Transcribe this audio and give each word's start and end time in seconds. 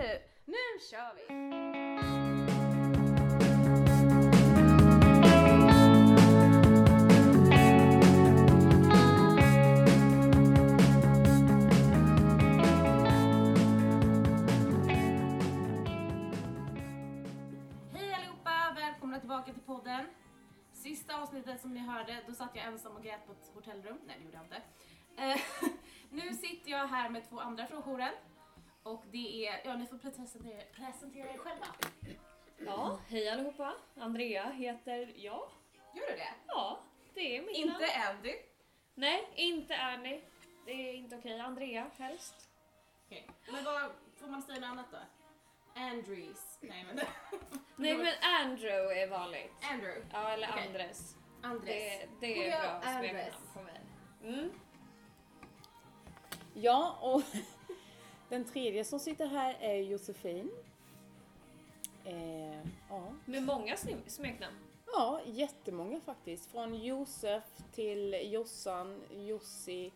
nu, 0.00 0.18
nu 0.44 0.80
kör 0.90 1.14
vi! 1.14 1.34
Hej 17.92 18.14
allihopa! 18.14 18.72
Välkomna 18.74 19.20
tillbaka 19.20 19.52
till 19.52 19.62
podden. 19.62 20.06
Sista 20.72 21.22
avsnittet 21.22 21.60
som 21.60 21.74
ni 21.74 21.80
hörde, 21.80 22.22
då 22.26 22.34
satt 22.34 22.50
jag 22.54 22.64
ensam 22.64 22.96
och 22.96 23.02
grät 23.02 23.26
på 23.26 23.32
ett 23.32 23.50
hotellrum. 23.54 23.98
Nej, 24.06 24.16
det 24.18 24.24
gjorde 24.24 24.36
jag 24.36 24.44
inte. 24.44 24.62
Eh, 25.16 25.70
nu 26.10 26.34
sitter 26.34 26.70
jag 26.70 26.86
här 26.86 27.08
med 27.10 27.28
två 27.28 27.40
andra 27.40 27.66
från 27.66 27.82
jouren. 27.82 28.12
Och 28.82 29.04
det 29.10 29.46
är, 29.46 29.60
ja 29.64 29.76
ni 29.76 29.86
får 29.86 29.98
presentera, 29.98 30.62
presentera 30.72 31.32
er 31.32 31.38
själva. 31.38 31.66
Ja, 32.58 33.00
hej 33.08 33.28
allihopa. 33.28 33.74
Andrea 33.96 34.50
heter 34.50 35.12
jag. 35.16 35.50
Gör 35.94 36.06
du 36.10 36.16
det? 36.16 36.34
Ja, 36.46 36.80
det 37.14 37.36
är 37.36 37.42
mitt 37.42 37.66
namn. 37.66 37.82
Inte 37.82 37.94
Andy. 38.08 38.34
Nej, 38.94 39.28
inte 39.34 39.76
Annie. 39.76 40.22
Det 40.66 40.72
är 40.72 40.94
inte 40.94 41.16
okej. 41.16 41.40
Andrea 41.40 41.90
helst. 41.98 42.48
Okej. 43.06 43.28
Men 43.52 43.64
vad 43.64 43.90
får 44.16 44.26
man 44.26 44.42
säga 44.42 44.60
något 44.60 44.68
annat 44.68 44.86
då? 44.90 44.98
Andrews. 45.80 46.58
Nej 46.60 46.84
men... 46.84 46.96
Nej 47.76 47.96
men 47.96 48.14
Andrew 48.40 49.00
är 49.02 49.06
vanligt. 49.08 49.52
Andrew. 49.72 50.06
Ja, 50.12 50.30
eller 50.30 50.48
Okej. 50.52 50.66
Andres. 50.66 51.16
Andres. 51.42 51.66
Det, 51.66 52.08
det 52.20 52.48
är 52.50 52.60
bra 52.60 52.70
Andres. 52.70 53.10
smeknamn 53.10 53.46
på 53.54 53.62
mig. 53.62 53.80
Mm. 54.24 54.50
Ja, 56.54 56.98
och 57.00 57.22
den 58.30 58.44
tredje 58.44 58.84
som 58.84 58.98
sitter 59.00 59.26
här 59.26 59.56
är 59.60 59.74
Josefin. 59.74 60.50
Eh, 62.04 62.58
ja. 62.88 63.12
Med 63.24 63.42
många 63.42 63.74
sm- 63.74 64.02
smeknamn. 64.08 64.56
ja, 64.86 65.20
jättemånga 65.26 66.00
faktiskt. 66.00 66.50
Från 66.50 66.74
Josef 66.84 67.44
till 67.72 68.32
Jossan, 68.32 69.02
Jossi. 69.10 69.92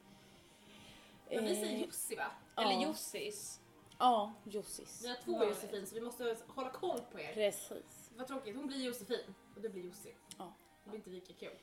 Men 1.30 1.44
vi 1.44 1.50
eh, 1.52 1.60
säger 1.60 1.78
Jussi 1.86 2.14
va? 2.16 2.26
Eller 2.56 2.72
Ja. 2.72 2.82
Jossis. 2.88 3.60
Ja, 3.98 4.32
Jossis. 4.44 5.04
Vi 5.04 5.08
har 5.08 5.16
två 5.16 5.32
Vanligt. 5.32 5.48
Josefin 5.48 5.86
så 5.86 5.94
vi 5.94 6.00
måste 6.00 6.36
hålla 6.46 6.70
koll 6.70 7.00
på 7.12 7.20
er. 7.20 7.32
Precis. 7.34 8.10
Vad 8.16 8.26
tråkigt, 8.26 8.56
hon 8.56 8.66
blir 8.66 8.84
Josefin 8.84 9.34
och 9.56 9.60
du 9.62 9.68
blir 9.68 9.82
Jussi. 9.82 10.14
Ja. 10.38 10.52
Det 10.84 10.90
blir 10.90 10.98
inte 10.98 11.10
lika 11.10 11.32
kul. 11.32 11.58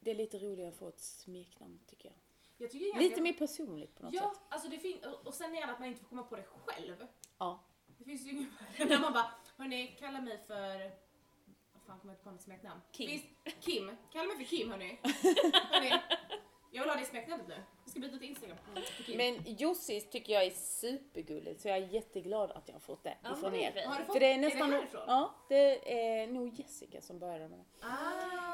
Det 0.00 0.10
är 0.10 0.14
lite 0.14 0.38
roligare 0.38 0.68
att 0.70 0.76
få 0.76 0.88
ett 0.88 1.00
smeknamn 1.00 1.78
tycker 1.86 2.08
jag. 2.08 2.14
Jag 2.60 2.70
tycker 2.70 2.84
det 2.84 2.90
är 2.90 2.92
ganska- 2.94 3.08
Lite 3.08 3.20
mer 3.22 3.32
personligt 3.32 3.94
på 3.96 4.02
något 4.02 4.14
Ja, 4.14 4.20
sätt. 4.34 4.40
alltså 4.48 4.68
det 4.68 4.78
finns, 4.78 5.04
och- 5.24 5.34
sen 5.34 5.54
är 5.54 5.66
det 5.66 5.72
att 5.72 5.78
man 5.78 5.88
inte 5.88 6.00
får 6.00 6.08
komma 6.08 6.22
på 6.22 6.36
det 6.36 6.42
själv. 6.66 7.06
Ja. 7.38 7.64
Det 7.98 8.04
finns 8.04 8.26
ju 8.26 8.30
ingen 8.30 8.48
när 8.88 9.00
man 9.00 9.12
bara, 9.12 9.30
hörni, 9.56 9.96
kalla 9.98 10.20
mig 10.20 10.38
för, 10.46 10.78
vad 11.72 11.82
fan 11.86 11.98
kommer 12.00 12.04
jag 12.04 12.12
inte 12.14 12.24
på 12.24 12.30
något 12.30 12.42
smeknamn? 12.42 12.80
Kim. 12.92 13.08
Finns, 13.10 13.22
Kim, 13.60 13.96
kalla 14.12 14.24
mig 14.26 14.36
för 14.36 14.44
Kim 14.56 14.70
hörni. 14.70 14.98
hörni. 15.70 15.92
Jag 16.72 16.82
vill 16.82 16.90
ha 16.90 17.00
det 17.00 17.04
smeknamnet 17.06 17.48
nu. 17.48 17.54
Jag 17.84 17.90
ska 17.90 18.00
byta 18.00 18.18
till 18.18 18.28
Instagram. 18.28 18.56
Men 19.16 19.54
Jossis 19.58 20.10
tycker 20.10 20.32
jag 20.32 20.44
är 20.44 20.50
supergulligt 20.50 21.60
så 21.60 21.68
jag 21.68 21.76
är 21.78 21.86
jätteglad 21.86 22.50
att 22.50 22.68
jag 22.68 22.74
har 22.74 22.80
fått 22.80 23.02
det 23.04 23.16
Ja, 23.22 23.32
ifrån 23.32 23.52
det 23.52 23.64
är 23.64 23.76
er. 23.76 23.86
har 23.86 23.98
du 23.98 24.04
fått, 24.04 24.12
För 24.14 24.20
det 24.20 24.32
är 24.32 24.38
nästan... 24.38 24.72
härifrån? 24.72 25.02
ja, 25.06 25.34
det 25.48 25.92
är 26.22 26.26
nog 26.26 26.48
Jessica 26.60 27.00
som 27.00 27.18
började 27.18 27.48
med 27.48 27.58
det. 27.58 27.64
Ah. 27.86 28.49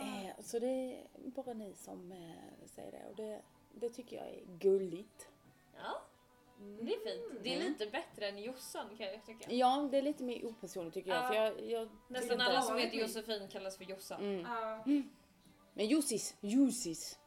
Eh, 0.00 0.42
så 0.42 0.58
det 0.58 0.66
är 0.66 1.06
bara 1.14 1.52
ni 1.52 1.74
som 1.74 2.12
eh, 2.12 2.66
säger 2.66 2.92
det 2.92 3.06
och 3.10 3.16
det, 3.16 3.42
det 3.74 3.88
tycker 3.88 4.16
jag 4.16 4.26
är 4.26 4.44
gulligt. 4.58 5.28
Ja, 5.76 6.02
det 6.58 6.94
är 6.94 7.00
fint. 7.00 7.42
Det 7.42 7.54
är 7.54 7.58
lite 7.58 7.86
bättre 7.86 8.28
än 8.28 8.38
Jossan 8.42 8.96
kan 8.96 9.06
jag 9.06 9.26
tycka. 9.26 9.52
Ja, 9.52 9.88
det 9.90 9.98
är 9.98 10.02
lite 10.02 10.24
mer 10.24 10.44
opersonligt 10.46 10.94
tycker 10.94 11.10
jag. 11.10 11.24
Ja. 11.24 11.28
För 11.28 11.34
jag, 11.34 11.60
jag 11.70 11.88
Nästan 12.08 12.40
alla 12.40 12.62
som 12.62 12.78
heter 12.78 12.96
Josefin 12.96 13.48
kallas 13.48 13.76
för 13.76 13.84
Jossan. 13.84 14.20
Mm. 14.20 14.40
Ja. 14.40 14.84
Men 15.74 15.86
Josis, 15.86 16.36
Josis. 16.40 17.18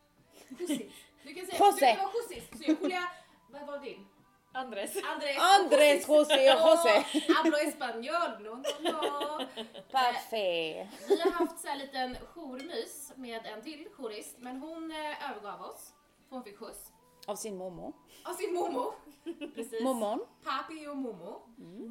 Jossis. 0.50 0.92
Du 1.24 1.34
kan 1.34 1.46
säga, 1.46 1.66
Jose. 1.66 1.86
du 1.86 1.96
kan 1.96 1.98
vara 1.98 2.14
Jossis. 2.14 2.50
Så 2.58 2.72
jag 2.72 2.82
Julia, 2.82 3.04
vad 3.52 3.68
var 3.68 3.80
din? 3.80 4.08
Andres. 4.54 4.96
Andres. 5.14 5.38
Andres, 5.40 6.08
José 6.08 6.54
och 6.54 6.62
José. 6.62 7.06
Hablo 7.34 7.58
español, 7.58 8.44
no, 8.44 8.56
no, 8.56 9.02
no. 9.02 9.46
Parfait. 9.92 10.88
Vi 11.08 11.22
har 11.22 11.32
haft 11.32 11.60
så 11.60 11.68
här 11.68 11.78
liten 11.78 12.16
jourmys 12.36 13.12
med 13.16 13.46
en 13.46 13.62
till 13.62 13.88
jourist, 13.98 14.36
men 14.38 14.58
hon 14.60 14.92
eh, 14.92 15.32
övergav 15.32 15.62
oss. 15.62 15.94
Hon 16.30 16.44
fick 16.44 16.58
skjuts. 16.58 16.92
Av 17.28 17.36
sin 17.36 17.58
mormor. 17.58 17.94
Av 18.26 18.34
sin 18.34 18.54
momo. 18.54 18.94
Precis. 19.56 19.84
Mormon. 19.84 20.26
Papi 20.44 20.88
och 20.88 20.98
momo. 20.98 21.42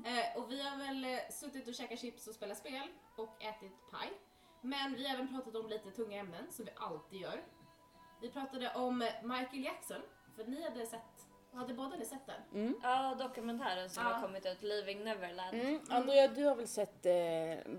Eh, 0.06 0.42
och 0.42 0.52
vi 0.52 0.62
har 0.62 0.76
väl 0.76 1.04
eh, 1.04 1.18
suttit 1.30 1.68
och 1.68 1.74
käkat 1.74 1.98
chips 1.98 2.26
och 2.26 2.34
spelat 2.34 2.58
spel 2.58 2.88
och 3.16 3.42
ätit 3.42 3.72
paj. 3.90 4.12
Men 4.60 4.94
vi 4.94 5.06
har 5.06 5.14
även 5.14 5.28
pratat 5.28 5.56
om 5.56 5.68
lite 5.68 5.90
tunga 5.90 6.20
ämnen, 6.20 6.52
som 6.52 6.64
vi 6.64 6.70
alltid 6.76 7.20
gör. 7.20 7.42
Vi 8.20 8.30
pratade 8.30 8.74
om 8.74 9.02
eh, 9.02 9.08
Michael 9.22 9.64
Jackson, 9.64 10.02
för 10.36 10.44
ni 10.44 10.62
hade 10.62 10.86
sett, 10.86 11.26
hade 11.52 11.74
båda 11.74 11.96
ni 11.96 12.04
sett 12.04 12.26
den? 12.26 12.74
Ja, 12.82 13.14
dokumentären 13.18 13.90
som 13.90 14.02
Ja. 14.06 14.12
har 14.12 14.22
kommit 14.22 14.46
ut, 14.46 14.62
Leaving 14.62 15.04
Neverland. 15.04 15.54
Mm. 15.54 15.80
Andrea, 15.90 16.28
du 16.28 16.44
har 16.44 16.54
väl 16.56 16.68
sett 16.68 17.06
eh, 17.06 17.72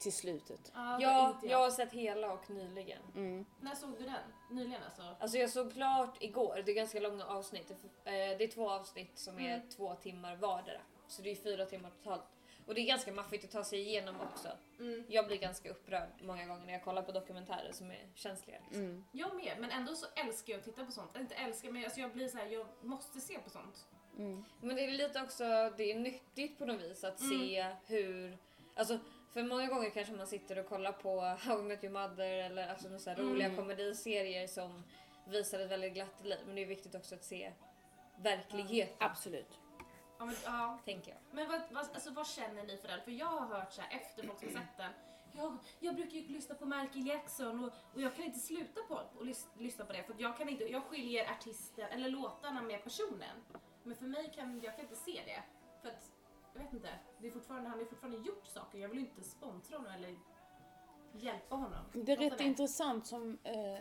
till 0.00 0.12
slutet? 0.12 0.72
Ja, 0.74 1.00
Ja, 1.00 1.30
inte 1.30 1.46
jag 1.46 1.58
har 1.58 1.70
sett 1.70 1.92
hela 1.92 2.32
och 2.32 2.50
nyligen. 2.50 3.02
Mm. 3.16 3.46
När 3.60 3.74
såg 3.74 3.90
du 3.98 4.04
den? 4.04 4.14
Nyligen 4.50 4.82
alltså? 4.84 5.02
Alltså 5.20 5.38
jag 5.38 5.50
såg 5.50 5.72
klart 5.72 6.16
igår, 6.20 6.62
det 6.66 6.72
är 6.72 6.74
ganska 6.76 7.00
långa 7.00 7.24
avsnitt. 7.26 7.72
Det 8.04 8.10
är- 8.10 8.32
eh, 8.32 8.38
Det 8.38 8.44
är 8.44 8.48
två 8.48 8.70
avsnitt 8.70 9.18
som 9.18 9.38
är 9.38 9.54
Mm. 9.54 9.68
två 9.68 9.94
timmar 9.94 10.36
vardera. 10.36 10.80
Så 11.08 11.22
det 11.22 11.30
är 11.30 11.34
fyra 11.36 11.66
timmar 11.66 11.90
totalt. 11.90 12.22
Och 12.66 12.74
det 12.74 12.80
är 12.80 12.86
ganska 12.86 13.12
maffigt 13.12 13.44
att 13.44 13.50
ta 13.50 13.64
sig 13.64 13.78
igenom 13.80 14.20
också. 14.20 14.48
Mm. 14.78 15.04
Jag 15.08 15.26
blir 15.26 15.36
ganska 15.36 15.70
upprörd 15.70 16.08
många 16.22 16.46
gånger 16.46 16.66
när 16.66 16.72
jag 16.72 16.84
kollar 16.84 17.02
på 17.02 17.12
dokumentärer 17.12 17.72
som 17.72 17.90
är 17.90 18.08
känsliga. 18.14 18.58
Liksom. 18.64 18.82
Mm. 18.84 19.04
Jag 19.12 19.34
med, 19.36 19.56
men 19.60 19.70
ändå 19.70 19.94
så 19.94 20.06
älskar 20.16 20.52
jag 20.52 20.58
att 20.58 20.64
titta 20.64 20.84
på 20.84 20.92
sånt. 20.92 21.16
Inte 21.18 21.34
älskar, 21.34 21.70
men 21.70 21.84
alltså 21.84 22.00
jag 22.00 22.12
blir 22.12 22.28
så 22.28 22.38
här, 22.38 22.46
jag 22.46 22.66
måste 22.82 23.20
se 23.20 23.38
på 23.38 23.50
sånt. 23.50 23.86
Mm. 24.18 24.44
Men 24.60 24.76
det 24.76 24.84
är 24.84 24.90
lite 24.90 25.22
också, 25.22 25.44
det 25.76 25.92
är 25.92 25.98
nyttigt 25.98 26.58
på 26.58 26.66
något 26.66 26.82
vis 26.82 27.04
att 27.04 27.20
Mm. 27.20 27.38
se 27.40 27.66
hur, 27.86 28.38
alltså 28.74 28.98
för 29.32 29.42
många 29.42 29.66
gånger 29.66 29.90
kanske 29.90 30.14
man 30.14 30.26
sitter 30.26 30.58
och 30.58 30.66
kollar 30.68 30.92
på 30.92 31.20
How 31.20 31.60
I 31.60 31.62
Met 31.62 31.84
Your 31.84 31.92
Mother 31.92 32.30
eller 32.30 32.68
alltså 32.68 32.86
några 32.88 32.98
så 32.98 33.10
här 33.10 33.16
roliga 33.16 33.46
Mm. 33.46 33.56
komediserier 33.56 34.46
som 34.46 34.82
visar 35.28 35.60
ett 35.60 35.70
väldigt 35.70 35.94
glatt 35.94 36.24
liv. 36.24 36.38
Men 36.46 36.54
det 36.54 36.62
är 36.62 36.66
viktigt 36.66 36.94
också 36.94 37.14
att 37.14 37.24
se 37.24 37.52
verkligheten, 38.22 38.96
Absolut. 38.98 39.58
Ja, 40.20 40.26
men, 40.26 40.34
ja. 40.44 40.78
tänker 40.84 41.10
jag. 41.10 41.20
men 41.30 41.48
vad, 41.48 41.60
vad, 41.70 41.88
alltså, 41.94 42.10
vad 42.10 42.26
känner 42.26 42.64
ni 42.64 42.76
för 42.76 42.88
den? 42.88 43.00
För 43.00 43.10
jag 43.10 43.26
har 43.26 43.46
hört 43.46 43.72
så 43.72 43.80
här 43.80 44.00
efter 44.00 44.26
folk 44.26 44.38
som 44.38 44.48
sett 44.48 44.76
den. 44.76 44.92
Jag, 45.32 45.56
jag 45.80 45.94
brukar 45.94 46.16
ju 46.16 46.28
lyssna 46.28 46.54
på 46.54 46.66
Michael 46.66 47.06
Jackson 47.06 47.64
och, 47.64 47.72
och 47.94 48.00
jag 48.00 48.16
kan 48.16 48.24
inte 48.24 48.38
sluta 48.38 48.82
på 48.82 48.98
att 48.98 49.26
lys, 49.26 49.48
lyssna 49.58 49.84
på 49.84 49.92
det 49.92 50.02
för 50.02 50.14
jag 50.18 50.36
kan 50.36 50.48
inte, 50.48 50.64
jag 50.64 50.84
skiljer 50.84 51.30
artisten 51.30 51.88
eller 51.90 52.08
låtarna 52.08 52.62
med 52.62 52.84
personen. 52.84 53.36
Men 53.82 53.96
för 53.96 54.06
mig 54.06 54.32
kan 54.34 54.60
jag 54.60 54.76
kan 54.76 54.84
inte 54.84 54.96
se 54.96 55.22
det. 55.26 55.42
För 55.82 55.88
att, 55.88 56.12
jag 56.54 56.62
vet 56.62 56.72
inte, 56.72 56.88
det 57.18 57.26
är 57.26 57.30
fortfarande, 57.30 57.68
han 57.68 57.78
har 57.78 57.86
fortfarande 57.86 58.18
gjort 58.18 58.46
saker. 58.46 58.78
Jag 58.78 58.88
vill 58.88 58.98
inte 58.98 59.22
sponsra 59.22 59.76
honom 59.76 59.92
eller 59.92 60.16
hjälpa 61.12 61.56
honom. 61.56 61.84
Det 61.92 62.12
är 62.12 62.16
rätt 62.16 62.40
intressant 62.40 63.06
som, 63.06 63.38
eh, 63.44 63.80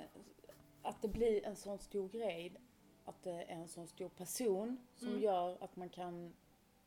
att 0.84 1.02
det 1.02 1.08
blir 1.08 1.46
en 1.46 1.56
sån 1.56 1.80
stor 1.80 2.10
grej. 2.10 2.56
Att 3.10 3.24
det 3.24 3.32
är 3.32 3.46
en 3.48 3.68
sån 3.68 3.88
stor 3.88 4.10
person 4.10 4.78
som 4.96 5.08
Mm. 5.08 5.22
gör 5.22 5.58
att 5.64 5.76
man 5.76 5.90
kan 5.90 6.34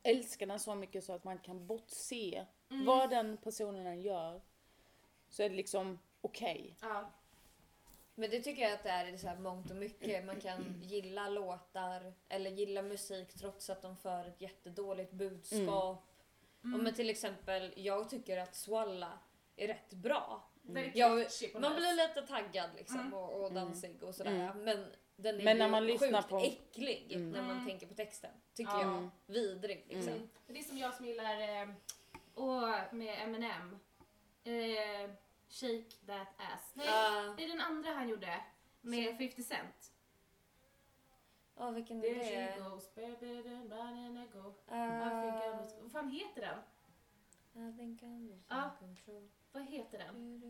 älska 0.02 0.46
den 0.46 0.60
så 0.60 0.74
mycket 0.74 1.04
så 1.04 1.12
att 1.12 1.24
man 1.24 1.38
kan 1.38 1.66
bortse 1.66 2.46
Mm. 2.70 2.84
vad 2.86 3.10
den 3.10 3.36
personen 3.36 3.86
än 3.86 4.00
gör. 4.02 4.42
Så 5.28 5.42
är 5.42 5.48
det 5.50 5.54
liksom 5.56 5.98
okej. 6.20 6.76
Ja. 6.80 7.10
Men 8.14 8.30
det 8.30 8.40
tycker 8.40 8.62
jag 8.62 8.72
att 8.72 8.82
det 8.82 8.90
är 8.90 9.06
i 9.06 9.18
så 9.18 9.28
här 9.28 9.38
mångt 9.38 9.70
och 9.70 9.76
mycket. 9.76 10.24
Man 10.24 10.40
kan 10.40 10.80
gilla 10.82 11.28
låtar 11.28 12.12
eller 12.28 12.50
gilla 12.50 12.82
musik 12.82 13.34
trots 13.34 13.70
att 13.70 13.82
de 13.82 13.96
för 13.96 14.24
ett 14.24 14.40
jättedåligt 14.40 15.12
budskap. 15.12 16.08
Mm. 16.64 16.74
Och 16.74 16.84
men 16.84 16.94
till 16.94 17.10
exempel, 17.10 17.72
jag 17.76 18.08
tycker 18.10 18.38
att 18.38 18.54
Swalla 18.54 19.18
är 19.56 19.66
rätt 19.68 19.92
bra. 19.92 20.48
Väldigt 20.62 20.96
Jag, 20.96 21.10
man 21.60 21.74
blir 21.74 22.08
lite 22.08 22.26
taggad 22.26 22.70
liksom 22.76 23.00
Mm. 23.00 23.14
och, 23.14 23.44
och 23.44 23.52
dansig 23.52 24.02
och 24.02 24.14
sådär. 24.14 24.30
Mm. 24.50 24.64
Men 24.64 24.86
den 25.16 25.40
är 25.40 25.44
Men 25.44 25.58
när 25.58 25.68
man 25.68 25.86
lyssnar 25.86 26.22
sjukt 26.22 26.28
på- 26.30 26.38
äcklig 26.38 27.12
Mm. 27.12 27.30
när 27.30 27.42
man 27.42 27.50
Mm. 27.50 27.66
tänker 27.66 27.86
på 27.86 27.94
texten. 27.94 28.30
Tycker 28.54 28.72
Ja. 28.72 28.80
jag. 28.82 29.08
Vidrig 29.34 29.84
liksom. 29.88 30.12
Mm. 30.12 30.28
Det 30.46 30.58
är 30.58 30.62
som 30.62 30.78
jag 30.78 30.94
som 30.94 31.06
gillar, 31.06 31.40
eh, 31.62 31.68
och 32.34 32.94
med 32.94 33.22
Eminem. 33.22 33.78
Eh, 34.44 35.10
Shake 35.48 35.90
that 36.06 36.28
ass. 36.36 36.70
Nej, 36.74 36.88
Ah. 36.88 37.34
det 37.36 37.44
är 37.44 37.48
den 37.48 37.60
andra 37.60 37.90
han 37.92 38.08
gjorde. 38.08 38.40
Med 38.80 39.18
50 39.18 39.42
Cent. 39.42 39.92
Ja, 41.56 41.70
vilken 41.70 41.98
är 41.98 42.02
There 42.02 42.24
she 42.24 42.54
det? 42.54 42.60
goes, 42.70 42.94
baby, 42.94 43.42
then 43.42 44.16
I 44.16 44.26
go. 44.32 44.48
I 44.48 44.52
Ah, 44.68 45.10
think 45.22 45.44
I 45.44 45.48
was... 45.62 45.74
Vad 45.80 45.92
fan 45.92 46.10
heter 46.10 46.40
den? 46.40 46.58
I 47.72 47.76
think 47.76 48.02
I'm 48.02 48.22
losing 48.28 48.44
Ja. 48.48 48.70
control. 48.78 49.28
Vad 49.52 49.62
heter 49.66 49.98
den? 49.98 50.40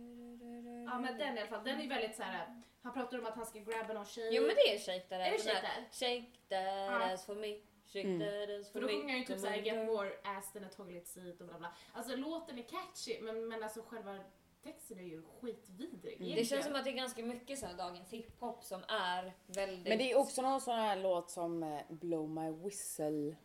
Ja 0.90 0.98
men 0.98 1.18
den 1.18 1.36
i 1.36 1.40
alla 1.40 1.48
fall, 1.48 1.64
den 1.64 1.78
är 1.78 1.82
ju 1.82 1.88
väldigt 1.88 2.16
så 2.16 2.22
här. 2.22 2.62
han 2.82 2.92
pratar 2.92 3.18
om 3.18 3.26
att 3.26 3.34
han 3.34 3.46
ska 3.46 3.58
grabba 3.58 3.92
någon 3.94 4.04
tjej. 4.04 4.28
Jo 4.32 4.42
men 4.42 4.54
det 4.54 4.74
är 4.74 4.78
Shake 4.78 5.00
That 5.00 5.12
Är 5.12 5.30
det 5.30 5.34
Ass. 5.36 5.44
Shake 5.44 5.60
That? 5.60 5.94
Shake 5.94 6.26
that 6.48 7.12
ass 7.12 7.26
for 7.26 7.34
me. 7.34 7.56
Shake 7.86 8.08
Mm. 8.08 8.20
that 8.20 8.60
ass 8.60 8.66
for 8.66 8.72
För 8.72 8.80
då 8.80 8.86
me. 8.86 8.92
sjunger 8.92 9.08
han 9.10 9.18
ju 9.18 9.24
typ 9.24 9.38
såhär 9.40 9.56
get 9.56 9.86
more 9.86 10.10
ass 10.24 10.52
than 10.52 10.64
a 10.64 10.68
toilet 10.76 11.06
seat 11.08 11.40
och 11.40 11.46
bla 11.46 11.58
bla. 11.58 11.72
Alltså 11.92 12.16
låten 12.16 12.58
är 12.58 12.62
catchy 12.62 13.20
men, 13.20 13.48
men 13.48 13.62
alltså 13.62 13.82
själva 13.82 14.18
texten 14.62 14.98
är 14.98 15.02
ju 15.04 15.22
skitvidrig 15.40 16.16
Mm. 16.20 16.34
Det 16.34 16.44
känns 16.44 16.64
som 16.66 16.74
att 16.74 16.84
det 16.84 16.90
är 16.90 16.94
ganska 16.94 17.22
mycket 17.22 17.58
så 17.58 17.66
här 17.66 17.74
dagens 17.74 18.10
hiphop 18.12 18.64
som 18.64 18.82
är 18.88 19.32
väldigt... 19.46 19.88
Men 19.88 19.98
det 19.98 20.12
är 20.12 20.18
också 20.18 20.42
någon 20.42 20.60
sån 20.60 20.74
här 20.78 20.96
låt 20.96 21.30
som 21.30 21.62
eh, 21.62 21.80
Blow 21.88 22.28
My 22.30 22.50
Whistle. 22.50 23.36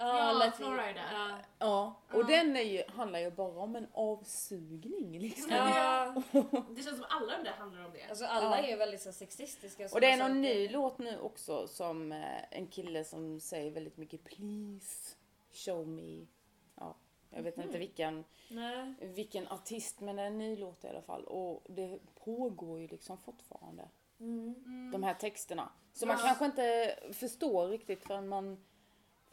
Ja, 0.00 0.52
Florida. 0.56 1.00
Ja. 1.12 1.38
Ja, 1.58 1.94
och 2.12 2.20
Ja. 2.20 2.26
den 2.26 2.56
är 2.56 2.60
ju, 2.62 2.82
handlar 2.88 3.18
ju 3.18 3.30
bara 3.30 3.60
om 3.62 3.76
en 3.76 3.86
avsugning 3.92 5.18
liksom. 5.18 5.50
Ja. 5.50 6.14
Det 6.70 6.82
känns 6.82 6.96
som 6.96 7.06
alla 7.08 7.36
de 7.36 7.44
där 7.44 7.52
handlar 7.52 7.84
om 7.84 7.92
det. 7.92 8.02
Alltså 8.08 8.24
alla 8.24 8.58
Ja. 8.60 8.64
är 8.64 8.68
ju 8.70 8.76
väldigt 8.76 9.02
så 9.02 9.12
sexistiska. 9.12 9.88
Och 9.92 10.00
det 10.00 10.10
är 10.10 10.16
någon 10.16 10.40
ny 10.42 10.68
låt 10.68 10.98
nu 10.98 11.18
också 11.18 11.68
som 11.68 12.12
eh, 12.12 12.42
en 12.58 12.66
kille 12.66 13.04
som 13.04 13.40
säger 13.40 13.70
väldigt 13.70 13.96
mycket 13.96 14.24
please 14.24 15.16
show 15.52 15.88
me. 15.88 16.26
Ja, 16.74 16.94
jag 17.30 17.42
vet 17.42 17.58
inte 17.58 17.78
vilken, 17.78 18.24
Nej. 18.48 18.94
vilken 19.00 19.48
artist 19.48 20.00
men 20.00 20.16
det 20.16 20.22
är 20.22 20.26
en 20.26 20.38
ny 20.38 20.56
låt 20.56 20.84
i 20.84 20.88
alla 20.88 21.02
fall 21.02 21.24
och 21.24 21.62
det 21.68 21.98
pågår 22.24 22.80
ju 22.80 22.86
liksom 22.88 23.18
fortfarande. 23.18 23.88
Mm. 24.20 24.90
De 24.92 25.02
här 25.02 25.14
texterna. 25.14 25.72
Så 25.92 26.04
Ja. 26.04 26.08
man 26.08 26.18
kanske 26.18 26.44
inte 26.44 26.96
förstår 27.12 27.68
riktigt 27.68 28.04
förrän 28.06 28.28
man, 28.28 28.64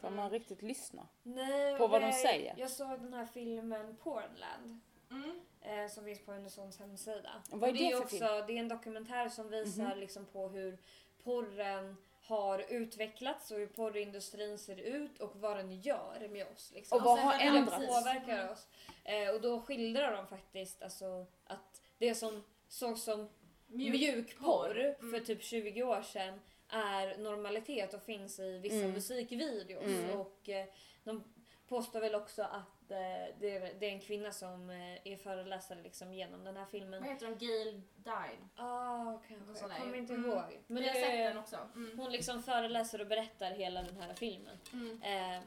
förrän 0.00 0.14
man 0.16 0.26
Mm. 0.26 0.38
riktigt 0.38 0.62
lyssnar. 0.62 1.06
Nej, 1.22 1.78
På 1.78 1.86
vad 1.86 2.02
de 2.02 2.12
säger. 2.12 2.54
Jag 2.58 2.70
såg 2.70 3.00
den 3.00 3.14
här 3.14 3.26
filmen 3.26 3.96
Pornland. 3.96 4.80
Mm. 5.10 5.40
Eh, 5.60 5.88
som 5.90 6.04
finns 6.04 6.24
på 6.24 6.32
Undersons 6.32 6.78
hemsida. 6.78 7.42
Vad 7.50 7.62
är 7.62 7.68
Och 7.68 7.74
det 7.78 7.86
är 7.90 7.96
för 7.96 8.02
också, 8.04 8.16
film? 8.16 8.46
Det 8.46 8.52
är 8.52 8.56
en 8.60 8.68
dokumentär 8.68 9.28
som 9.28 9.48
visar 9.48 9.82
Mhm. 9.84 9.98
liksom 9.98 10.24
på 10.26 10.48
hur 10.48 10.78
porren 11.24 11.96
har 12.22 12.58
utvecklats 12.68 13.50
och 13.50 13.58
hur 13.58 13.66
porrindustrin 13.66 14.58
ser 14.58 14.76
ut 14.76 15.18
och 15.20 15.36
vad 15.36 15.56
den 15.56 15.80
gör 15.80 16.28
med 16.30 16.46
oss. 16.46 16.72
Liksom. 16.74 16.98
Och 16.98 17.04
vad 17.04 17.18
sen 17.18 17.26
har 17.26 17.34
Hur 17.38 17.44
den 17.52 17.56
ändrats? 17.56 17.86
påverkar 17.86 18.52
oss. 18.52 18.66
Eh, 19.04 19.30
och 19.34 19.40
då 19.40 19.60
skildrar 19.60 20.16
de 20.16 20.26
faktiskt 20.26 20.82
alltså, 20.82 21.26
att 21.44 21.82
det 21.98 22.14
som 22.14 22.44
sågs 22.68 23.02
som 23.02 23.28
mjukporr 23.66 24.78
Mm. 25.00 25.10
för 25.10 25.20
typ 25.20 25.42
20 25.42 25.82
år 25.82 26.02
sedan 26.02 26.40
är 26.68 27.18
normalitet 27.18 27.94
och 27.94 28.02
finns 28.02 28.38
i 28.40 28.58
vissa 28.58 28.76
Mm. 28.76 28.90
musikvideos. 28.92 29.82
Mm. 29.84 30.10
Och 30.20 30.48
eh, 30.48 30.66
de 31.04 31.24
påstår 31.68 32.00
väl 32.00 32.14
också 32.14 32.42
att 32.42 32.90
eh, 32.90 33.34
det, 33.40 33.56
är, 33.56 33.74
det 33.80 33.86
är 33.86 33.90
en 33.92 34.00
kvinna 34.00 34.32
som 34.32 34.70
eh, 34.70 35.12
är 35.12 35.16
föreläsare 35.16 35.82
liksom 35.82 36.12
genom 36.12 36.44
den 36.44 36.56
här 36.56 36.66
filmen. 36.66 37.00
Vad 37.02 37.10
heter 37.12 37.26
de? 37.26 37.46
Gail 37.46 37.82
Dine. 37.96 38.48
Ah, 38.56 39.04
Någon 39.04 39.18
kanske. 39.28 39.66
Jag 39.68 39.76
kommer 39.78 39.96
inte 39.96 40.14
Mm. 40.14 40.30
ihåg. 40.30 40.42
Men 40.66 40.74
Men 40.74 40.82
jag 40.82 40.94
har 40.94 41.00
sett 41.00 41.12
den 41.34 41.38
också. 41.38 41.56
Mm. 41.74 41.98
hon 41.98 42.12
liksom 42.12 42.42
föreläser 42.42 43.00
och 43.00 43.06
berättar 43.06 43.50
hela 43.50 43.82
den 43.82 43.96
här 44.00 44.14
filmen. 44.14 44.58
Mm. 44.72 45.02
Eh, 45.02 45.42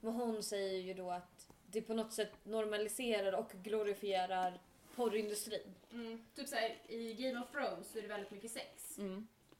men 0.00 0.12
hon 0.14 0.42
säger 0.42 0.78
ju 0.80 0.94
då 0.94 1.10
att 1.10 1.48
det 1.66 1.82
på 1.82 1.94
något 1.94 2.12
sätt 2.12 2.32
normaliserar 2.44 3.32
och 3.32 3.50
glorifierar 3.52 4.60
porrindustrin. 4.94 5.74
Mm. 5.92 6.24
Typ 6.34 6.48
såhär 6.48 6.76
i 6.88 7.14
Game 7.14 7.40
of 7.40 7.50
Thrones 7.52 7.92
så 7.92 7.98
är 7.98 8.02
det 8.02 8.08
väldigt 8.08 8.30
mycket 8.30 8.50
sex. 8.50 8.98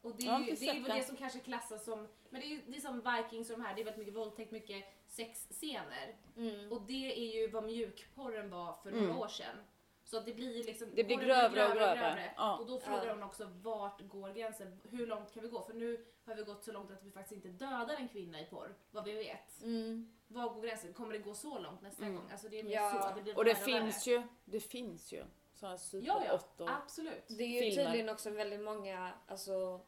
Mm. 0.04 0.12
Och 0.14 0.20
det 0.20 0.26
är 0.26 0.38
ju 0.38 0.54
det, 0.54 0.68
är 0.68 0.80
väl 0.80 0.98
det 0.98 1.04
som 1.04 1.16
kanske 1.16 1.38
klassas 1.38 1.84
som, 1.84 2.08
men 2.30 2.40
det 2.40 2.46
är, 2.46 2.60
det 2.66 2.76
är 2.76 2.80
som 2.80 3.00
Vikings 3.16 3.50
och 3.50 3.58
de 3.58 3.64
här, 3.64 3.74
det 3.74 3.80
är 3.80 3.84
väldigt 3.84 3.98
mycket 3.98 4.14
våldtäkt, 4.14 4.50
mycket 4.50 4.84
sexscener. 5.06 6.16
Mm. 6.36 6.72
Och 6.72 6.82
det 6.82 7.12
är 7.18 7.40
ju 7.40 7.48
vad 7.50 7.64
mjukporren 7.64 8.50
var 8.50 8.72
för 8.82 8.90
Mm. 8.90 9.04
några 9.04 9.20
år 9.20 9.28
sedan. 9.28 9.56
Så 10.04 10.18
att 10.18 10.24
det 10.26 10.34
blir 10.34 10.56
ju 10.56 10.62
liksom, 10.62 10.88
Det 10.94 11.04
blir 11.04 11.16
grövre 11.16 11.68
och 11.68 11.74
grövre. 11.74 12.32
Ja. 12.36 12.56
Och 12.58 12.66
då 12.66 12.80
frågar 12.80 13.06
Ja. 13.06 13.12
hon 13.12 13.22
också 13.22 13.48
vart 13.62 14.00
går 14.00 14.30
gränsen? 14.30 14.80
Hur 14.90 15.06
långt 15.06 15.34
kan 15.34 15.42
vi 15.42 15.48
gå? 15.48 15.62
För 15.62 15.72
nu 15.74 16.04
har 16.24 16.34
vi 16.34 16.42
gått 16.42 16.64
så 16.64 16.72
långt 16.72 16.90
att 16.90 17.02
vi 17.04 17.10
faktiskt 17.10 17.32
inte 17.46 17.48
dödar 17.64 17.94
en 17.96 18.08
kvinna 18.08 18.40
i 18.40 18.44
porr, 18.44 18.74
vad 18.90 19.04
vi 19.04 19.12
vet. 19.12 19.62
Mm. 19.62 20.12
Var 20.28 20.48
går 20.54 20.62
gränsen? 20.62 20.92
Kommer 20.92 21.12
det 21.12 21.18
gå 21.18 21.34
så 21.34 21.58
långt 21.58 21.82
nästa 21.82 22.02
Mm. 22.02 22.14
gång? 22.16 22.24
Alltså 22.32 22.48
det 22.48 22.58
är 22.60 22.64
mer 22.64 22.72
Ja. 22.72 23.08
så. 23.10 23.16
Det 23.16 23.22
blir 23.22 23.36
Och 23.38 23.44
det 23.44 23.54
finns 23.54 24.06
ju, 24.06 24.22
det 24.44 24.60
finns 24.60 25.12
ju 25.12 25.24
sådana 25.54 25.74
Ja, 25.92 26.00
ja. 26.02 26.38
superåttor. 26.38 26.70
Absolut. 26.70 27.24
Det 27.28 27.44
är 27.44 27.48
ju 27.64 27.70
filmer. 27.70 27.84
tydligen 27.84 28.08
också 28.08 28.30
väldigt 28.30 28.60
många 28.60 29.12
alltså, 29.26 29.80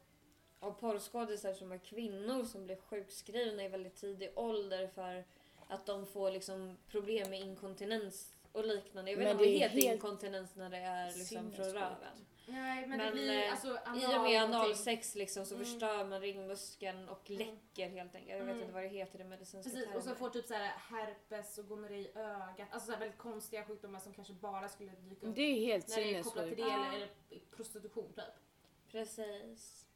av 0.64 0.72
porrskådisar 0.81 1.52
som 1.52 1.72
är 1.72 1.78
kvinnor 1.78 2.44
som 2.44 2.64
blir 2.64 2.76
sjukskrivna 2.76 3.64
i 3.64 3.69
väldigt 3.69 3.96
tidig 3.96 4.32
ålder 4.34 4.87
för 4.87 5.25
att 5.69 5.87
de 5.87 6.06
får 6.06 6.31
liksom 6.31 6.76
problem 6.88 7.31
med 7.31 7.40
inkontinens 7.40 8.34
och 8.52 8.64
liknande. 8.66 9.11
Jag 9.11 9.19
vet 9.19 9.25
Men 9.26 9.32
inte 9.32 9.44
om 9.44 9.50
det 9.50 9.52
det 9.58 9.64
är 9.64 9.69
heter 9.69 9.81
helt 9.88 9.94
inkontinens 9.94 10.55
när 10.56 10.70
det 10.70 10.76
är 10.76 11.06
liksom 11.06 11.26
från 11.43 11.50
sinnessjukt. 11.52 11.75
röven. 11.76 12.26
Nej 12.46 12.87
men, 12.87 12.99
Men, 12.99 13.06
det 13.06 13.12
blir 13.12 13.43
eh, 13.43 13.50
alltså 13.50 13.69
I 13.69 14.16
och 14.16 14.22
med 14.22 14.43
analsex 14.43 15.14
liksom 15.14 15.46
så 15.46 15.55
Mm. 15.55 15.66
förstör 15.66 16.05
man 16.05 16.20
ringmuskeln 16.20 17.08
och 17.08 17.31
Mm. 17.31 17.38
läcker 17.49 17.88
helt 17.88 18.14
enkelt. 18.14 18.31
Jag 18.31 18.38
vet 18.38 18.49
Mm. 18.49 18.60
inte 18.60 18.72
vad 18.75 18.82
det 18.82 18.88
heter 18.88 19.20
i 19.20 19.25
medicinska 19.25 19.70
Precis, 19.70 19.87
och 19.88 19.94
så 19.94 20.00
termer. 20.02 20.14
får 20.17 20.31
typ 20.31 20.46
så 20.46 20.55
här 20.55 20.72
herpes 20.78 21.58
och 21.58 21.69
gonorré 21.69 21.96
i 21.99 22.10
ögat. 22.14 22.69
Alltså 22.70 22.87
så 22.87 22.93
här 22.93 22.99
väldigt 23.00 23.19
konstiga 23.19 23.64
sjukdomar 23.64 23.99
som 24.00 24.12
kanske 24.14 24.32
bara 24.34 24.69
skulle 24.69 24.90
dyka 24.90 25.26
upp 25.26 25.34
Det 25.37 25.43
är 25.43 25.60
helt 25.67 25.88
när 25.88 25.96
det 25.96 26.14
är 26.14 26.22
kopplat 26.22 26.44
till 26.46 26.56
sinnessjukt. 26.56 26.56
det 26.56 26.96
eller, 26.96 26.96
eller 26.96 27.08
prostitution 27.56 28.12
typ. 28.12 28.25
Precis. 28.93 29.87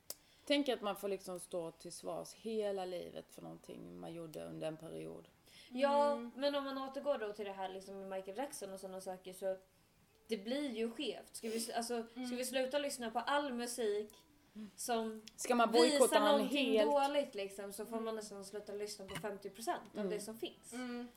Tänk 0.49 0.69
att 0.69 0.83
man 0.83 0.97
får 0.97 1.09
liksom 1.09 1.41
stå 1.41 1.71
till 1.71 1.93
svars 1.93 2.35
hela 2.35 2.85
livet 2.85 3.31
för 3.35 3.43
någonting 3.43 4.01
man 4.01 4.13
gjorde 4.15 4.45
under 4.45 4.67
en 4.69 4.77
period. 4.77 5.29
Ja, 5.71 6.13
Mm. 6.13 6.31
men 6.37 6.55
om 6.55 6.65
man 6.65 6.79
återgår 6.79 7.19
då 7.19 7.33
till 7.33 7.45
det 7.45 7.53
här 7.53 7.69
liksom 7.69 7.99
med 7.99 8.09
Michael 8.19 8.37
Jackson 8.37 8.73
och 8.73 8.81
sådana 8.81 9.01
saker 9.01 9.33
så 9.33 9.57
det 10.29 10.37
blir 10.37 10.71
ju 10.71 10.91
skevt. 10.91 11.37
Ska 11.37 11.49
vi, 11.49 11.73
alltså, 11.73 11.95
Mm. 12.15 12.27
ska 12.27 12.37
vi 12.37 12.45
sluta 12.45 12.79
lyssna 12.79 13.11
på 13.11 13.19
all 13.19 13.53
musik 13.53 14.13
som 14.77 15.23
Ska 15.37 15.55
man 15.55 15.73
visar 15.73 16.21
någonting 16.21 16.73
helt? 16.79 16.91
dåligt 16.91 17.35
liksom 17.35 17.73
så 17.73 17.87
får 17.87 18.01
man 18.01 18.17
nästan 18.17 18.45
sluta 18.45 18.73
lyssna 18.73 19.05
på 19.07 19.15
50% 19.15 19.77
av 19.95 19.99
Mm. 20.01 20.11
det 20.11 20.21
som 20.21 20.39
finns. 20.39 20.73
Mm. 20.73 21.09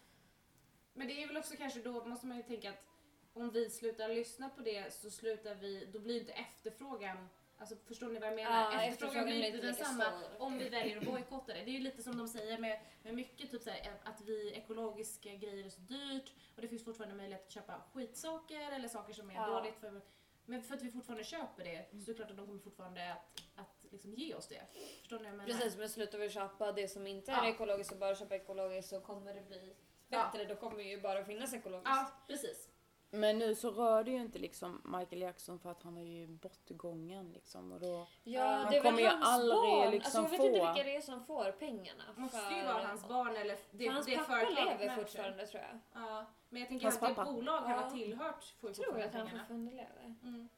Men 0.93 1.07
det 1.07 1.23
är 1.23 1.27
väl 1.27 1.37
också 1.37 1.55
kanske 1.57 1.79
då 1.79 2.05
måste 2.05 2.27
man 2.27 2.37
ju 2.37 2.43
tänka 2.43 2.69
att 2.69 2.85
om 3.33 3.49
vi 3.49 3.69
slutar 3.69 4.07
lyssna 4.09 4.49
på 4.49 4.61
det 4.61 4.93
så 4.93 5.09
slutar 5.11 5.55
vi, 5.55 5.85
då 5.93 5.99
blir 5.99 6.19
inte 6.19 6.31
efterfrågan 6.33 7.29
Alltså 7.61 7.75
förstår 7.87 8.07
ni 8.07 8.19
vad 8.19 8.27
jag 8.27 8.35
menar? 8.35 8.71
Ja, 8.71 8.81
efterfrågan 8.83 9.25
blir 9.25 9.45
inte 9.45 9.57
densamma 9.67 10.05
om 10.39 10.57
vi 10.57 10.69
väljer 10.69 10.97
att 10.97 11.05
bojkotta 11.05 11.53
det. 11.53 11.59
Det 11.63 11.71
är 11.71 11.73
ju 11.73 11.79
lite 11.79 12.03
som 12.03 12.17
de 12.17 12.27
säger 12.27 12.57
med, 12.57 12.79
med 13.03 13.13
mycket, 13.13 13.51
typ 13.51 13.61
såhär, 13.61 13.93
att 14.03 14.21
vi 14.21 14.51
ekologiska 14.53 15.29
grejer 15.35 15.65
är 15.65 15.69
så 15.69 15.81
dyrt 15.81 16.33
och 16.55 16.61
det 16.61 16.67
finns 16.67 16.85
fortfarande 16.85 17.15
möjlighet 17.15 17.45
att 17.45 17.51
köpa 17.51 17.81
skitsaker 17.93 18.71
eller 18.71 18.87
saker 18.87 19.13
som 19.13 19.29
är 19.29 19.33
Ja. 19.33 19.47
dåligt 19.47 19.75
för 19.79 20.01
men 20.45 20.63
för 20.63 20.75
att 20.75 20.81
vi 20.81 20.91
fortfarande 20.91 21.23
köper 21.23 21.63
det 21.63 21.85
så 21.91 21.95
är 21.97 22.05
det 22.05 22.13
klart 22.13 22.31
att 22.31 22.37
de 22.37 22.45
kommer 22.47 22.59
fortfarande 22.59 23.11
att, 23.13 23.41
att 23.55 23.91
liksom 23.91 24.13
ge 24.13 24.35
oss 24.35 24.47
det. 24.47 24.61
Förstår 24.99 25.17
ni 25.17 25.23
vad 25.23 25.31
jag 25.31 25.37
menar? 25.37 25.45
Precis, 25.59 25.77
men 25.77 25.89
slutar 25.89 26.17
vi 26.17 26.29
köpa 26.29 26.71
det 26.71 26.87
som 26.87 27.07
inte 27.07 27.31
är 27.31 27.35
Ja. 27.35 27.49
ekologiskt 27.49 27.91
och 27.93 27.97
bara 27.99 28.15
köpa 28.15 28.35
ekologiskt 28.35 28.89
så 28.89 28.99
kommer 29.01 29.33
det 29.33 29.41
bli 29.41 29.75
bättre. 30.07 30.45
Då 30.45 30.55
kommer 30.55 30.83
ju 30.83 31.01
bara 31.01 31.25
finnas 31.25 31.53
ekologiskt. 31.53 31.89
Ja, 31.89 32.11
precis. 32.27 32.69
Men 33.13 33.39
nu 33.39 33.55
så 33.55 33.71
rör 33.71 34.03
det 34.03 34.11
ju 34.11 34.17
inte 34.17 34.39
liksom 34.39 34.81
Michael 34.85 35.21
Jackson 35.21 35.59
för 35.59 35.71
att 35.71 35.83
han 35.83 35.97
är 35.97 36.03
ju 36.05 36.27
bortgången 36.27 37.31
liksom 37.31 37.71
och 37.71 37.79
då... 37.79 38.07
Ja, 38.23 38.45
Man 38.57 38.71
det 38.71 38.77
är 38.77 38.81
väl 38.83 38.91
kommer 38.91 39.01
ju 39.01 39.07
hans 39.07 39.25
aldrig 39.25 39.51
barn. 39.59 39.91
liksom 39.91 40.23
alltså, 40.23 40.35
jag 40.35 40.39
vet 40.41 40.53
inte 40.55 40.59
få- 40.59 40.73
vilka 40.73 40.83
det 40.89 40.95
är 40.95 41.01
som 41.01 41.25
får 41.25 41.51
pengarna. 41.51 42.03
Det 42.15 42.21
måste 42.21 42.37
för- 42.37 42.55
ju 42.57 42.63
vara 42.63 42.87
hans 42.87 43.07
barn 43.07 43.35
eller 43.35 43.57
det, 43.71 43.85
för 43.85 43.93
hans 43.93 44.05
det 44.05 44.17
pappa 44.17 44.27
företaget 44.33 44.79
lever 44.79 44.95
fortfarande 44.95 45.47
tror 45.47 45.63
jag. 45.63 45.79
Ja, 46.03 46.25
men 46.49 46.59
jag 46.61 46.69
tänker 46.69 46.85
Hans 46.85 47.01
att 47.01 47.09
det 47.09 47.15
pappa. 47.15 47.31
bolag 47.31 47.61
han 47.61 47.83
har 47.83 47.89
tillhört 47.89 48.43
får 48.59 48.69
ju 48.69 48.75
Jag 48.75 48.85
tror 48.85 48.97
att 48.99 49.03
fortfarande 49.03 49.17
han 49.17 49.27
pengarna. 49.27 49.39
fortfarande 49.39 49.71
lever. 49.71 50.15
Mm. 50.23 50.49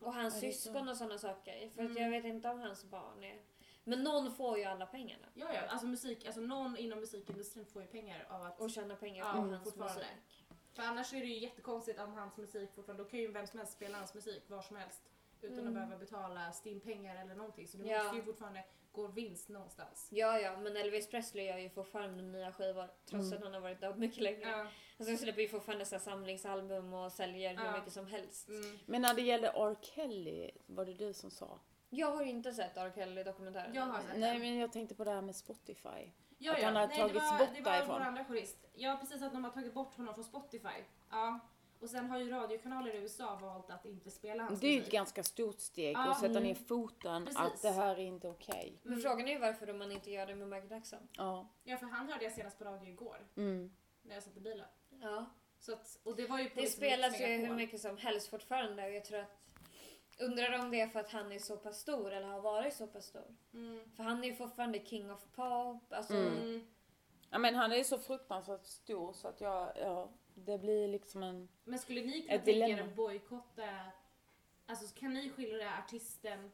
Och 0.00 0.14
hans 0.14 0.34
Ja, 0.34 0.40
det 0.40 0.46
är 0.46 0.52
syskon 0.52 0.88
och 0.88 0.96
sådana 0.96 1.18
saker. 1.18 1.70
För 1.74 1.82
att 1.82 1.90
Mm. 1.90 2.02
jag 2.02 2.10
vet 2.10 2.24
inte 2.24 2.48
om 2.48 2.60
hans 2.60 2.84
barn 2.84 3.24
är... 3.24 3.40
Men 3.84 4.02
någon 4.02 4.32
får 4.34 4.58
ju 4.58 4.64
alla 4.64 4.86
pengarna. 4.86 5.26
Ja, 5.34 5.46
ja, 5.54 5.60
alltså 5.68 5.86
musik, 5.86 6.26
alltså 6.26 6.40
någon 6.40 6.76
inom 6.76 7.00
musikindustrin 7.00 7.66
får 7.66 7.82
ju 7.82 7.88
pengar 7.88 8.26
av 8.30 8.42
att... 8.42 8.60
Och 8.60 8.70
tjäna 8.70 8.96
pengar 8.96 9.24
Ja, 9.24 9.32
på 9.32 9.38
mm, 9.38 9.50
hans 9.50 9.64
fortfarande. 9.64 10.00
musik. 10.00 10.37
För 10.78 10.84
annars 10.84 11.12
är 11.12 11.20
det 11.20 11.26
ju 11.26 11.38
jättekonstigt 11.38 12.00
om 12.00 12.12
hans 12.12 12.36
musik 12.36 12.70
fortfarande, 12.74 13.02
då 13.04 13.08
kan 13.08 13.20
ju 13.20 13.32
vem 13.32 13.46
som 13.46 13.58
helst 13.58 13.72
spela 13.72 13.98
hans 13.98 14.14
musik 14.14 14.42
var 14.48 14.62
som 14.62 14.76
helst. 14.76 15.02
Utan 15.42 15.58
Mm. 15.58 15.68
att 15.68 15.74
behöva 15.74 15.96
betala 15.98 16.52
STIM-pengar 16.52 17.22
eller 17.24 17.34
någonting. 17.34 17.68
Så 17.68 17.76
det 17.78 17.84
Ja. 17.88 18.02
måste 18.02 18.16
ju 18.16 18.22
fortfarande 18.22 18.64
gå 18.92 19.06
vinst 19.06 19.48
någonstans. 19.48 20.08
Ja, 20.10 20.38
ja, 20.40 20.56
men 20.60 20.76
Elvis 20.76 21.08
Presley 21.10 21.44
gör 21.46 21.58
ju 21.58 21.70
fortfarande 21.70 22.22
nya 22.22 22.52
skivor 22.52 22.88
trots 23.06 23.26
Mm. 23.26 23.38
att 23.38 23.44
han 23.44 23.54
har 23.54 23.60
varit 23.60 23.80
död 23.80 23.98
mycket 23.98 24.22
längre. 24.22 24.48
Ja. 24.50 24.58
Alltså 24.98 25.10
han 25.12 25.18
släpper 25.18 25.42
ju 25.42 25.48
fortfarande 25.48 25.84
så 25.84 25.94
här 25.94 26.00
samlingsalbum 26.02 26.92
och 26.92 27.12
säljer 27.12 27.56
hur 27.56 27.64
Ja. 27.64 27.76
mycket 27.78 27.92
som 27.92 28.06
helst. 28.06 28.48
Mm. 28.48 28.78
Men 28.86 29.02
när 29.02 29.14
det 29.14 29.22
gällde 29.22 29.48
R. 29.48 29.76
Kelly, 29.82 30.50
var 30.66 30.84
det 30.84 30.94
du 30.94 31.12
som 31.12 31.30
sa? 31.30 31.58
Jag 31.90 32.10
har 32.16 32.22
inte 32.22 32.52
sett 32.52 32.76
R. 32.76 32.92
Kelly-dokumentären. 32.94 33.74
Jag 33.74 33.82
har 33.82 34.00
sett 34.02 34.18
Nej 34.18 34.38
men 34.38 34.56
jag 34.58 34.72
tänkte 34.72 34.94
på 34.94 35.04
det 35.04 35.10
här 35.10 35.22
med 35.22 35.36
Spotify. 35.36 36.10
Ja, 36.38 36.52
Att 36.52 36.58
ja. 36.58 36.64
han 36.66 36.76
har 36.76 36.86
Nej, 36.86 36.96
tagits 36.98 37.14
det 37.14 37.30
var, 37.32 37.38
bort 37.38 37.48
det 37.56 37.62
var 37.62 37.72
därifrån. 37.72 37.94
vår 37.98 38.00
andra 38.06 38.24
journalist. 38.24 38.58
Ja, 38.74 38.96
precis 39.00 39.22
att 39.22 39.32
de 39.32 39.44
har 39.44 39.50
tagit 39.50 39.74
bort 39.74 39.94
honom 39.96 40.14
från 40.14 40.24
Spotify. 40.24 40.82
Ja. 41.10 41.40
Och 41.80 41.90
sen 41.90 42.10
har 42.10 42.18
ju 42.18 42.30
radiokanaler 42.30 42.94
i 42.94 42.98
USA 42.98 43.38
valt 43.42 43.70
att 43.70 43.84
inte 43.84 44.10
spela 44.10 44.42
hans 44.42 44.60
Det 44.60 44.66
är 44.66 44.70
ju 44.70 44.76
ett 44.76 44.80
musik. 44.80 44.92
ganska 44.92 45.22
stort 45.22 45.60
steg 45.60 45.96
Ja. 45.96 46.10
att 46.10 46.16
sätta 46.20 46.30
Mm. 46.30 46.42
ner 46.42 46.54
foten 46.54 47.24
Precis. 47.24 47.40
att 47.40 47.62
det 47.62 47.70
här 47.70 47.96
är 47.96 48.00
inte 48.04 48.28
okej. 48.28 48.78
Men 48.82 49.00
frågan 49.00 49.28
är 49.28 49.32
ju 49.32 49.38
varför 49.38 49.72
man 49.72 49.92
inte 49.92 50.10
gör 50.10 50.26
det 50.26 50.34
med 50.34 50.48
Michael 50.48 50.70
Jackson. 50.70 51.08
Ja. 51.12 51.48
Ja, 51.64 51.76
för 51.76 51.86
han 51.86 52.08
hörde 52.08 52.24
jag 52.24 52.32
senast 52.32 52.58
på 52.58 52.64
radio 52.64 52.88
igår. 52.88 53.26
Mm. 53.36 53.70
när 54.02 54.14
jag 54.14 54.22
satt 54.22 54.36
i 54.36 54.40
bilen. 54.40 54.66
Ja. 55.00 55.26
Så 55.60 55.72
att, 55.72 55.98
och 56.02 56.16
det 56.16 56.26
var 56.26 56.38
ju 56.38 56.50
på 56.50 56.60
Det 56.60 56.66
spelas 56.66 57.20
ju 57.20 57.26
hur 57.26 57.54
mycket 57.54 57.80
som 57.80 57.96
helst 57.96 58.28
fortfarande 58.28 58.84
och 58.84 58.90
jag 58.92 59.04
tror 59.04 59.18
att 59.18 59.30
Undrar 60.18 60.58
om 60.58 60.70
det 60.70 60.80
är 60.80 60.88
för 60.88 61.00
att 61.00 61.10
han 61.10 61.32
är 61.32 61.38
så 61.38 61.56
pass 61.56 61.80
stor 61.80 62.12
eller 62.12 62.26
har 62.26 62.40
varit 62.40 62.74
så 62.74 62.86
pass 62.86 63.06
stor. 63.06 63.36
Mm. 63.52 63.90
För 63.96 64.02
han 64.02 64.24
är 64.24 64.28
ju 64.28 64.34
fortfarande 64.34 64.84
king 64.84 65.12
of 65.12 65.24
pop. 65.34 65.92
Alltså, 65.92 66.14
Mm. 66.14 66.36
Mm. 66.36 66.66
Ja 67.30 67.38
men 67.38 67.54
han 67.54 67.72
är 67.72 67.84
så 67.84 67.98
fruktansvärt 67.98 68.64
stor 68.66 69.12
så 69.12 69.28
att 69.28 69.40
jag, 69.40 69.72
ja, 69.76 70.10
det 70.34 70.58
blir 70.58 70.88
liksom 70.88 71.22
en... 71.22 71.48
Men 71.64 71.78
skulle 71.78 72.00
ni 72.00 72.22
kunna 72.22 72.38
tänka 72.38 72.68
er 72.68 72.82
att 72.82 72.96
bojkotta, 72.96 73.68
alltså 74.66 74.94
kan 74.94 75.14
ni 75.14 75.30
skildra 75.30 75.78
artisten 75.78 76.50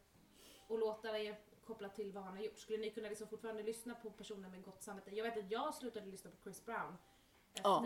och 0.69 0.79
låta 0.79 1.13
det 1.13 1.37
kopplat 1.67 1.95
till 1.95 2.13
vad 2.13 2.25
han 2.25 2.37
har 2.37 2.45
gjort? 2.45 2.59
Skulle 2.59 2.79
ni 2.79 2.91
kunna 2.91 3.09
liksom 3.09 3.29
fortfarande 3.29 3.63
lyssna 3.63 3.95
på 3.95 4.11
personer 4.11 4.49
med 4.49 4.63
gott 4.63 4.83
samvete? 4.83 5.11
Jag 5.11 5.25
vet 5.25 5.39
att 5.39 5.51
jag 5.51 5.75
slutade 5.75 6.07
lyssna 6.07 6.31
på 6.31 6.37
Chris 6.43 6.65
Brown. 6.65 6.97
Efter, 7.55 7.63
Ja. 7.71 7.85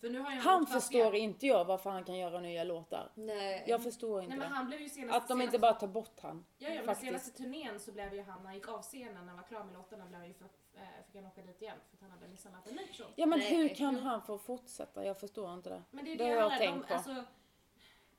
För 0.00 0.10
nu 0.10 0.18
har 0.20 0.30
jag 0.32 0.40
Han 0.42 0.66
förstår 0.66 1.14
inte 1.14 1.46
jag 1.46 1.64
varför 1.64 1.90
han 1.90 2.04
kan 2.04 2.18
göra 2.18 2.40
nya 2.40 2.64
låtar. 2.64 3.12
Nej. 3.14 3.64
Jag 3.66 3.82
förstår 3.82 4.22
inte 4.22 4.28
Nej 4.36 4.38
men 4.38 4.52
han 4.52 4.66
blev 4.66 4.80
ju 4.80 4.88
senast, 4.88 5.16
Att 5.16 5.28
de 5.28 5.32
senast, 5.34 5.44
inte 5.44 5.58
bara 5.58 5.72
tar 5.72 5.86
bort 5.86 6.20
han. 6.20 6.44
Ja, 6.58 6.68
ja 6.68 6.74
men 6.74 6.84
faktiskt. 6.84 7.06
senaste 7.06 7.30
turnén 7.42 7.80
så 7.80 7.92
blev 7.92 8.14
ju 8.14 8.22
han, 8.22 8.38
när 8.38 8.46
han 8.46 8.54
gick 8.54 8.68
av 8.68 8.82
scenen, 8.82 9.14
när 9.14 9.24
han 9.26 9.36
var 9.36 9.42
klar 9.42 9.64
med 9.64 9.74
låtarna, 9.74 10.06
blev 10.06 10.18
han 10.18 10.28
ju 10.28 10.34
för, 10.34 10.44
eh, 10.74 10.80
fick 11.06 11.14
han 11.14 11.24
åka 11.26 11.42
dit 11.42 11.62
igen 11.62 11.76
för 11.90 11.96
att 11.96 12.00
han 12.02 12.10
hade 12.10 12.28
misshandlat 12.28 12.68
en 12.68 12.74
ny 12.74 12.86
person. 12.86 13.06
Ja 13.16 13.26
men 13.26 13.38
Nej, 13.38 13.56
hur 13.56 13.68
kan 13.74 13.96
han 13.98 14.22
få 14.22 14.38
fortsätta? 14.38 15.04
Jag 15.04 15.20
förstår 15.20 15.54
inte 15.54 15.70
det. 15.70 15.82
Men 15.90 16.04
det 16.04 16.12
är 16.12 16.18
Det 16.18 16.24
det, 16.24 16.30
har 16.30 16.36
jag 16.36 16.50
handlar 16.50 16.58
tänkt 16.58 16.88
på. 16.88 16.94
alltså, 16.94 17.24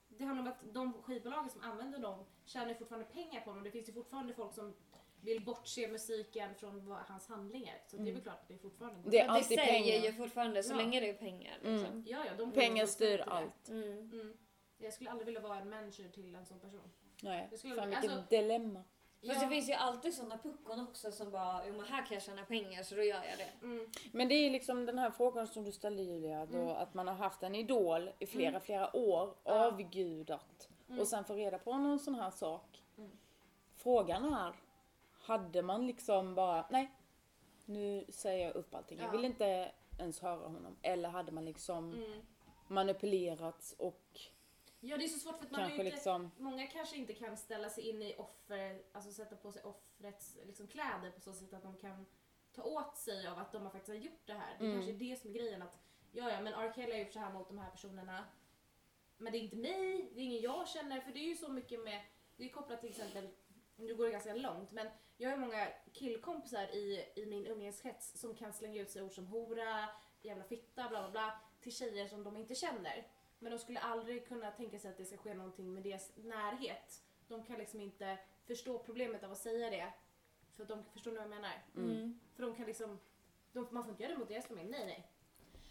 Det 0.07 0.23
handlar 0.25 0.41
om 0.41 0.47
att 0.51 0.73
de 0.73 0.93
skivbolagen 0.93 1.49
som 1.49 1.61
använder 1.61 1.99
dem 1.99 2.25
tjänar 2.45 2.67
ju 2.69 2.75
fortfarande 2.75 3.07
pengar 3.07 3.41
på 3.41 3.49
dem. 3.53 3.63
Det 3.63 3.71
finns 3.71 3.89
ju 3.89 3.93
fortfarande 3.93 4.33
folk 4.33 4.53
som 4.53 4.73
vill 5.23 5.45
bortse 5.45 5.87
musiken 5.87 6.55
från 6.55 6.85
vad, 6.85 6.97
hans 6.97 7.27
handlingar. 7.27 7.75
Så 7.87 7.97
det 7.97 8.09
är 8.09 8.13
väl 8.13 8.21
klart 8.21 8.39
att 8.41 8.47
det 8.47 8.53
är 8.53 8.57
fortfarande 8.57 8.97
Mm. 8.99 9.11
Det 9.11 9.19
är 9.19 9.23
Men 9.25 9.33
det 9.33 9.39
alltid 9.39 9.59
säger 9.59 9.73
pengar. 9.83 10.05
ju 10.05 10.13
fortfarande 10.13 10.63
så 10.63 10.73
Ja. 10.73 10.77
länge 10.77 10.99
det 10.99 11.09
är 11.09 11.13
pengar. 11.13 11.57
Liksom. 11.63 12.05
Ja, 12.07 12.25
ja, 12.25 12.31
de 12.37 12.51
Pengar 12.51 12.85
styr 12.85 13.23
allt. 13.27 13.69
Mm. 13.69 13.83
Mm. 14.11 14.37
Jag 14.77 14.93
skulle 14.93 15.09
aldrig 15.11 15.25
vilja 15.25 15.41
vara 15.41 15.57
en 15.59 15.69
manager 15.69 16.09
till 16.09 16.35
en 16.35 16.45
sån 16.45 16.59
person. 16.59 16.91
Nej, 17.23 17.47
Det 17.51 17.57
skulle- 17.57 17.75
fan 17.75 17.89
vilket 17.89 18.11
alltså- 18.11 18.25
dilemma. 18.29 18.83
Fast 19.27 19.41
det 19.41 19.47
finns 19.49 19.69
ju 19.69 19.73
alltid 19.73 20.13
såna 20.13 20.37
puckon 20.37 20.79
också 20.79 21.11
som 21.11 21.31
bara, 21.31 21.67
jo 21.67 21.73
men 21.73 21.85
här 21.85 22.05
kan 22.05 22.13
jag 22.13 22.23
tjäna 22.23 22.45
pengar 22.45 22.83
så 22.83 22.95
då 22.95 23.03
gör 23.03 23.23
jag 23.23 23.37
det. 23.37 23.65
Mm. 23.65 23.91
Men 24.11 24.27
det 24.27 24.35
är 24.35 24.49
liksom 24.49 24.85
den 24.85 24.97
här 24.99 25.11
frågan 25.11 25.47
som 25.47 25.63
du 25.63 25.71
ställde 25.71 26.03
Julia, 26.03 26.45
då, 26.45 26.57
Mm. 26.57 26.67
att 26.75 26.93
man 26.93 27.07
har 27.07 27.15
haft 27.15 27.43
en 27.43 27.55
idol 27.55 28.11
i 28.19 28.25
flera, 28.25 28.59
flera 28.59 28.95
år, 28.95 29.35
Ja. 29.43 29.65
avgudat 29.67 30.69
och 30.99 31.07
sen 31.07 31.23
får 31.25 31.35
reda 31.35 31.59
på 31.59 31.77
någon 31.77 31.99
sån 31.99 32.15
här 32.15 32.31
sak. 32.31 32.83
Mm. 32.97 33.11
Frågan 33.75 34.33
är, 34.33 34.53
hade 35.31 35.61
man 35.61 35.87
liksom 35.87 36.35
bara, 36.35 36.65
nej, 36.69 36.91
nu 37.65 38.05
säger 38.09 38.45
jag 38.47 38.55
upp 38.55 38.75
allting, 38.75 38.99
jag 38.99 39.07
Ja. 39.07 39.11
vill 39.11 39.25
inte 39.25 39.71
ens 39.99 40.19
höra 40.19 40.47
honom. 40.47 40.77
Eller 40.81 41.09
hade 41.09 41.31
man 41.31 41.45
liksom 41.45 41.93
Mm. 41.93 42.21
manipulerats 42.67 43.73
och 43.77 44.19
Ja, 44.83 44.97
det 44.97 45.03
är 45.03 45.07
så 45.07 45.19
svårt 45.19 45.37
för 45.37 45.45
att 45.45 45.51
man 45.51 45.71
inte, 45.71 45.83
liksom, 45.83 46.31
Många 46.37 46.67
kanske 46.67 46.97
inte 46.97 47.13
kan 47.13 47.37
ställa 47.37 47.69
sig 47.69 47.89
in 47.89 48.01
i 48.01 48.15
offer, 48.17 48.81
alltså 48.91 49.11
sätta 49.11 49.35
på 49.35 49.51
sig 49.51 49.63
offrets 49.63 50.37
liksom, 50.45 50.67
kläder 50.67 51.11
på 51.11 51.21
så 51.21 51.33
sätt 51.33 51.53
att 51.53 51.63
de 51.63 51.77
kan 51.77 52.05
ta 52.53 52.63
åt 52.63 52.97
sig 52.97 53.27
av 53.27 53.37
att 53.39 53.51
de 53.51 53.61
har 53.63 53.69
faktiskt 53.69 53.87
har 53.89 53.95
gjort 53.95 54.21
det 54.25 54.33
här. 54.33 54.55
Det 54.59 54.65
Mm. 54.65 54.75
kanske 54.77 54.91
är 54.91 55.09
det 55.09 55.19
som 55.21 55.29
är 55.29 55.33
grejen 55.33 55.61
att 55.61 55.77
ja, 56.11 56.31
ja, 56.31 56.41
men 56.41 56.53
R. 56.53 56.71
Kelly 56.75 56.91
har 56.91 56.99
gjort 56.99 57.13
så 57.13 57.19
här 57.19 57.33
mot 57.33 57.47
de 57.47 57.57
här 57.57 57.69
personerna. 57.69 58.25
Men 59.17 59.31
det 59.33 59.37
är 59.39 59.41
inte 59.41 59.55
mig, 59.55 60.09
det 60.13 60.19
är 60.19 60.23
ingen 60.23 60.41
jag 60.41 60.67
känner, 60.67 61.01
för 61.01 61.11
det 61.11 61.19
är 61.19 61.29
ju 61.29 61.35
så 61.35 61.51
mycket 61.51 61.79
med, 61.83 62.01
det 62.37 62.43
är 62.45 62.49
kopplat 62.49 62.81
till 62.81 62.89
exempel, 62.89 63.29
nu 63.81 63.95
går 63.95 64.05
det 64.05 64.11
ganska 64.11 64.33
långt, 64.35 64.71
men 64.71 64.87
jag 65.17 65.29
har 65.29 65.37
många 65.37 65.67
killkompisar 65.93 66.63
i, 66.63 67.05
i 67.15 67.25
min 67.25 67.45
umgängeskrets 67.47 68.19
som 68.19 68.35
kan 68.35 68.53
slänga 68.53 68.81
ut 68.81 68.89
sig 68.91 69.01
ord 69.01 69.13
som 69.13 69.27
hora, 69.27 69.89
jävla 70.21 70.43
fitta, 70.43 70.89
bla 70.89 71.01
bla 71.01 71.11
bla, 71.11 71.39
till 71.61 71.75
tjejer 71.75 72.07
som 72.07 72.23
de 72.23 72.37
inte 72.37 72.55
känner. 72.55 73.07
Men 73.39 73.51
de 73.51 73.59
skulle 73.59 73.79
aldrig 73.79 74.27
kunna 74.27 74.51
tänka 74.51 74.79
sig 74.79 74.91
att 74.91 74.97
det 74.97 75.05
ska 75.05 75.17
ske 75.17 75.33
någonting 75.33 75.73
med 75.73 75.83
deras 75.83 76.11
närhet. 76.15 77.03
De 77.27 77.43
kan 77.43 77.57
liksom 77.57 77.81
inte 77.81 78.17
förstå 78.47 78.79
problemet 78.79 79.23
av 79.23 79.31
att 79.31 79.37
säga 79.37 79.69
det. 79.69 79.93
För 80.57 80.65
de 80.65 80.83
förstår 80.83 81.11
ni 81.11 81.17
vad 81.17 81.23
jag 81.23 81.29
menar? 81.29 81.63
Mm. 81.75 82.19
För 82.35 82.43
de 82.43 82.55
kan 82.55 82.65
liksom, 82.65 82.99
de, 83.51 83.67
man 83.71 83.83
får 83.83 83.91
inte 83.91 84.03
göra 84.03 84.13
det 84.13 84.19
mot 84.19 84.27
deras 84.27 84.47
familj, 84.47 84.69
nej 84.69 84.85
nej. 84.85 85.07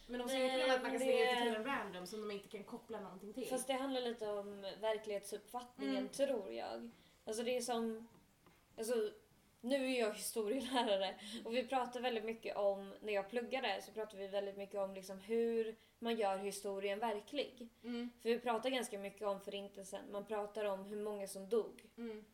Men 0.07 0.19
de 0.19 0.27
Nej, 0.27 0.37
säger 0.37 0.63
inte 0.63 0.75
att 0.77 0.83
man 0.83 0.91
kan 0.91 1.01
slänga 1.01 1.33
ut 1.33 1.39
till 1.39 1.55
en 1.55 1.65
random 1.65 2.07
som 2.07 2.21
de 2.21 2.31
inte 2.31 2.49
kan 2.49 2.65
koppla 2.65 3.01
någonting 3.01 3.33
till. 3.33 3.49
Fast 3.49 3.67
det 3.67 3.73
handlar 3.73 4.01
lite 4.01 4.29
om 4.29 4.61
verklighetsuppfattningen 4.81 5.97
Mm. 5.97 6.09
tror 6.09 6.53
jag. 6.53 6.91
Alltså 7.31 7.43
det 7.43 7.57
är 7.57 7.61
som, 7.61 8.09
alltså 8.79 8.95
nu 9.61 9.75
är 9.95 10.01
jag 10.01 10.15
historielärare 10.15 11.15
och 11.45 11.55
vi 11.57 11.67
pratar 11.67 12.01
väldigt 12.01 12.25
mycket 12.25 12.57
om, 12.57 12.95
när 13.03 13.13
jag 13.13 13.31
pluggade 13.31 13.83
så 13.83 13.93
pratar 13.93 14.19
vi 14.19 14.27
väldigt 14.29 14.57
mycket 14.57 14.81
om 14.81 14.95
liksom 14.95 15.19
hur 15.21 15.77
man 15.99 16.17
gör 16.17 16.39
historien 16.39 16.99
verklig. 16.99 17.69
Mm, 17.85 18.11
För 18.23 18.29
vi 18.29 18.39
pratar 18.39 18.71
ganska 18.71 18.99
mycket 18.99 19.27
om 19.29 19.41
förintelsen, 19.41 20.13
man 20.13 20.25
pratar 20.25 20.65
om 20.65 20.85
hur 20.85 20.97
många 21.03 21.27
som 21.27 21.49
dog. 21.49 21.87
mm, 21.97 22.25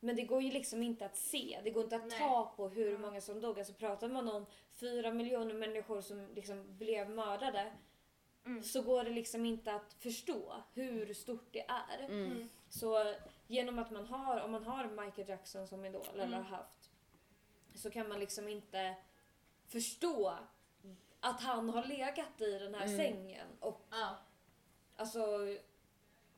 Men 0.00 0.16
det 0.16 0.22
går 0.22 0.42
ju 0.42 0.50
liksom 0.50 0.82
inte 0.82 1.06
att 1.06 1.16
se, 1.16 1.60
det 1.64 1.70
går 1.70 1.84
inte 1.84 1.96
att 1.96 2.08
Nej. 2.08 2.18
ta 2.18 2.52
på 2.56 2.68
hur 2.68 2.98
många 2.98 3.20
som 3.20 3.40
dog. 3.40 3.58
Alltså 3.58 3.74
pratar 3.74 4.08
man 4.08 4.28
om 4.28 4.46
fyra 4.70 5.10
miljoner 5.12 5.54
människor 5.54 6.00
som 6.00 6.28
liksom 6.34 6.78
blev 6.78 7.10
mördade 7.10 7.72
Mm. 8.46 8.62
så 8.62 8.82
går 8.82 9.04
det 9.04 9.10
liksom 9.10 9.46
inte 9.46 9.72
att 9.72 9.92
förstå 9.98 10.62
hur 10.74 11.14
stort 11.14 11.48
det 11.52 11.64
är. 11.68 12.04
mm. 12.08 12.48
Så 12.68 13.14
genom 13.52 13.78
att 13.78 13.90
man 13.90 14.06
har, 14.06 14.40
om 14.40 14.50
man 14.50 14.64
har 14.64 14.84
Michael 15.04 15.28
Jackson 15.28 15.66
som 15.68 15.84
idol 15.84 16.06
eller 16.12 16.24
Mm. 16.26 16.34
har 16.44 16.56
haft 16.56 16.90
så 17.74 17.90
kan 17.90 18.08
man 18.08 18.20
liksom 18.20 18.48
inte 18.48 18.94
förstå 19.66 20.34
att 21.20 21.40
han 21.40 21.68
har 21.70 21.84
legat 21.84 22.40
i 22.40 22.58
den 22.58 22.74
här 22.74 22.84
Mm. 22.86 22.96
sängen 22.96 23.46
och 23.60 23.80
Ja. 23.90 24.16
alltså 24.96 25.38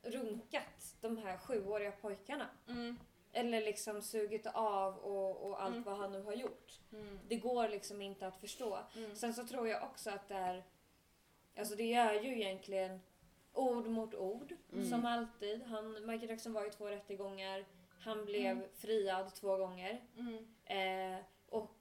runkat 0.02 0.96
de 1.00 1.18
här 1.18 1.36
sjuåriga 1.38 1.92
pojkarna. 1.92 2.46
Mm, 2.68 2.98
Eller 3.32 3.60
liksom 3.60 4.02
sugit 4.02 4.46
av 4.46 4.98
och, 4.98 5.46
och 5.50 5.62
allt 5.62 5.72
Mm. 5.72 5.82
vad 5.84 5.96
han 5.98 6.12
nu 6.12 6.22
har 6.22 6.32
gjort. 6.32 6.80
mm, 6.92 7.20
Det 7.28 7.36
går 7.36 7.68
liksom 7.68 8.02
inte 8.02 8.26
att 8.26 8.36
förstå. 8.36 8.78
mm. 8.96 9.14
Sen 9.16 9.34
så 9.34 9.46
tror 9.46 9.68
jag 9.68 9.82
också 9.82 10.10
att 10.10 10.28
det 10.28 10.34
är, 10.34 10.64
alltså 11.56 11.74
det 11.74 11.94
är 11.94 12.14
ju 12.22 12.34
egentligen 12.40 13.00
ord 13.54 13.86
mot 13.86 14.14
ord 14.14 14.54
Mm. 14.72 14.84
som 14.90 15.06
alltid. 15.06 15.62
Han, 15.62 15.92
Michael 16.06 16.30
Jackson 16.30 16.52
var 16.52 16.66
i 16.66 16.70
två 16.70 16.88
rättegångar, 16.88 17.64
han 18.00 18.24
blev 18.24 18.46
Mm. 18.56 18.68
friad 18.74 19.34
två 19.34 19.56
gånger. 19.56 20.00
Mm, 20.18 20.46
Eh, 20.66 21.20
och 21.48 21.76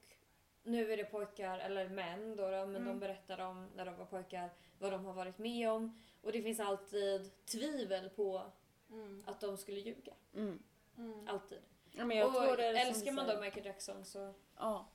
nu 0.62 0.92
är 0.92 0.96
det 0.96 1.04
pojkar, 1.04 1.58
eller 1.58 1.88
män 1.88 2.36
då, 2.36 2.42
då 2.42 2.50
men 2.50 2.76
Mm. 2.76 2.84
de 2.88 2.98
berättar 2.98 3.38
om 3.40 3.68
när 3.76 3.84
de 3.84 3.96
var 3.96 4.04
pojkar 4.06 4.50
vad 4.78 4.92
de 4.92 5.04
har 5.04 5.12
varit 5.12 5.38
med 5.38 5.70
om. 5.70 5.98
Och 6.22 6.32
det 6.32 6.42
finns 6.42 6.60
alltid 6.60 7.30
tvivel 7.46 8.10
på 8.10 8.42
mm, 8.90 9.24
att 9.26 9.40
de 9.40 9.56
skulle 9.56 9.80
ljuga. 9.80 10.14
Mm. 10.34 10.62
mm. 10.98 11.24
Ja, 11.26 11.32
Alltid. 11.32 11.58
men 11.92 12.10
jag 12.16 12.28
och 12.36 12.58
älskar 12.60 13.12
man 13.12 13.26
då. 13.28 13.40
Michael 13.40 13.66
Jackson 13.66 14.04
så... 14.04 14.34
Ja. 14.56 14.88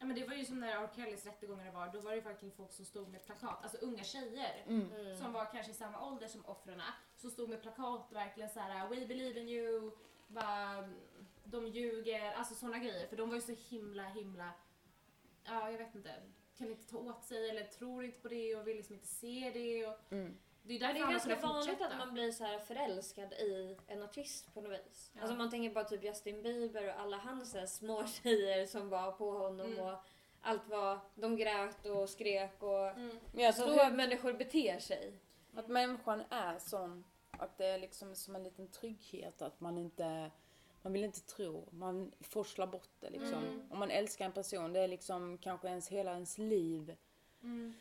Ja 0.00 0.06
men 0.06 0.16
det 0.16 0.26
var 0.26 0.34
ju 0.34 0.44
som 0.44 0.60
när 0.60 0.84
R. 0.84 0.88
Kellys 0.96 1.26
rättegångar 1.26 1.72
var, 1.72 1.88
då 1.92 2.00
var 2.00 2.10
det 2.10 2.16
ju 2.16 2.22
faktiskt 2.22 2.56
folk 2.56 2.72
som 2.72 2.84
stod 2.84 3.08
med 3.08 3.24
plakat, 3.24 3.62
alltså 3.62 3.78
unga 3.78 4.04
tjejer. 4.04 4.64
Mm. 4.66 4.92
Mm. 4.92 5.16
som 5.16 5.32
var 5.32 5.44
kanske 5.52 5.72
i 5.72 5.74
samma 5.74 6.06
ålder 6.08 6.28
som 6.28 6.46
offren 6.46 6.82
som 7.16 7.30
stod 7.30 7.48
med 7.48 7.62
plakat 7.62 8.12
verkligen 8.12 8.50
så 8.50 8.60
här: 8.60 8.88
We 8.88 9.06
believe 9.06 9.40
in 9.40 9.48
you, 9.48 9.90
bara, 10.26 10.88
de 11.44 11.66
ljuger, 11.66 12.32
alltså 12.32 12.54
såna 12.54 12.78
grejer. 12.78 13.06
För 13.06 13.16
de 13.16 13.28
var 13.28 13.36
ju 13.36 13.42
så 13.42 13.52
himla 13.52 14.04
himla, 14.08 14.50
ja 15.44 15.70
jag 15.70 15.78
vet 15.78 15.94
inte, 15.94 16.22
kan 16.58 16.70
inte 16.70 16.90
ta 16.90 16.98
åt 16.98 17.24
sig 17.24 17.50
eller 17.50 17.64
tror 17.64 18.04
inte 18.04 18.20
på 18.20 18.28
det 18.28 18.56
och 18.56 18.68
vill 18.68 18.76
liksom 18.76 18.94
inte 18.94 19.06
se 19.08 19.50
det. 19.54 19.86
Och 19.86 20.12
Mm. 20.12 20.36
Det 20.62 20.74
är 20.74 20.80
därför 20.80 20.94
det 20.94 21.00
är 21.00 21.10
ganska 21.10 21.36
vanligt 21.36 21.80
att 21.80 21.98
man 21.98 22.12
blir 22.14 22.32
så 22.32 22.44
här 22.44 22.58
förälskad 22.58 23.32
i 23.32 23.76
en 23.86 24.02
artist 24.02 24.54
på 24.54 24.60
något 24.60 24.72
vis. 24.72 25.10
Ja. 25.14 25.20
Alltså 25.22 25.36
man 25.36 25.50
tänker 25.50 25.70
bara 25.74 25.84
typ 25.84 26.04
Justin 26.04 26.42
Bieber 26.42 26.88
och 26.88 27.00
alla 27.00 27.16
hans 27.16 27.50
så 27.50 27.58
här 27.58 27.66
små 27.66 28.06
tjejer 28.22 28.66
som 28.66 28.88
var 28.88 29.12
på 29.12 29.30
honom 29.30 29.66
Mm. 29.72 29.84
och 29.86 29.98
allt 30.40 30.68
var, 30.68 30.98
de 31.14 31.36
grät 31.36 31.86
och 31.86 32.08
skrek 32.08 32.62
och 32.62 32.88
Mm. 32.88 33.18
Men 33.32 33.40
jag 33.42 33.46
alltså 33.46 33.62
tror 33.64 33.74
hur 33.74 33.80
att, 33.86 33.94
människor 33.94 34.32
beter 34.32 34.78
sig. 34.78 35.12
att 35.56 35.68
människan 35.68 36.22
är 36.30 36.58
sån 36.58 37.04
att 37.30 37.58
det 37.58 37.66
är 37.66 37.78
liksom 37.78 38.14
som 38.14 38.36
en 38.36 38.42
liten 38.42 38.68
trygghet 38.68 39.42
att 39.42 39.60
man 39.60 39.78
inte 39.78 40.30
man 40.82 40.92
vill 40.92 41.04
inte 41.04 41.20
tro, 41.20 41.68
man 41.70 42.12
forslar 42.20 42.66
bort 42.66 42.90
det 43.00 43.10
liksom. 43.10 43.44
Mm. 43.44 43.66
Om 43.70 43.78
man 43.78 43.90
älskar 43.90 44.24
en 44.24 44.32
person, 44.32 44.72
det 44.72 44.80
är 44.80 44.88
liksom 44.88 45.38
kanske 45.38 45.68
ens 45.68 45.88
hela 45.88 46.12
ens 46.12 46.38
liv. 46.38 46.96
Mm. 47.42 47.74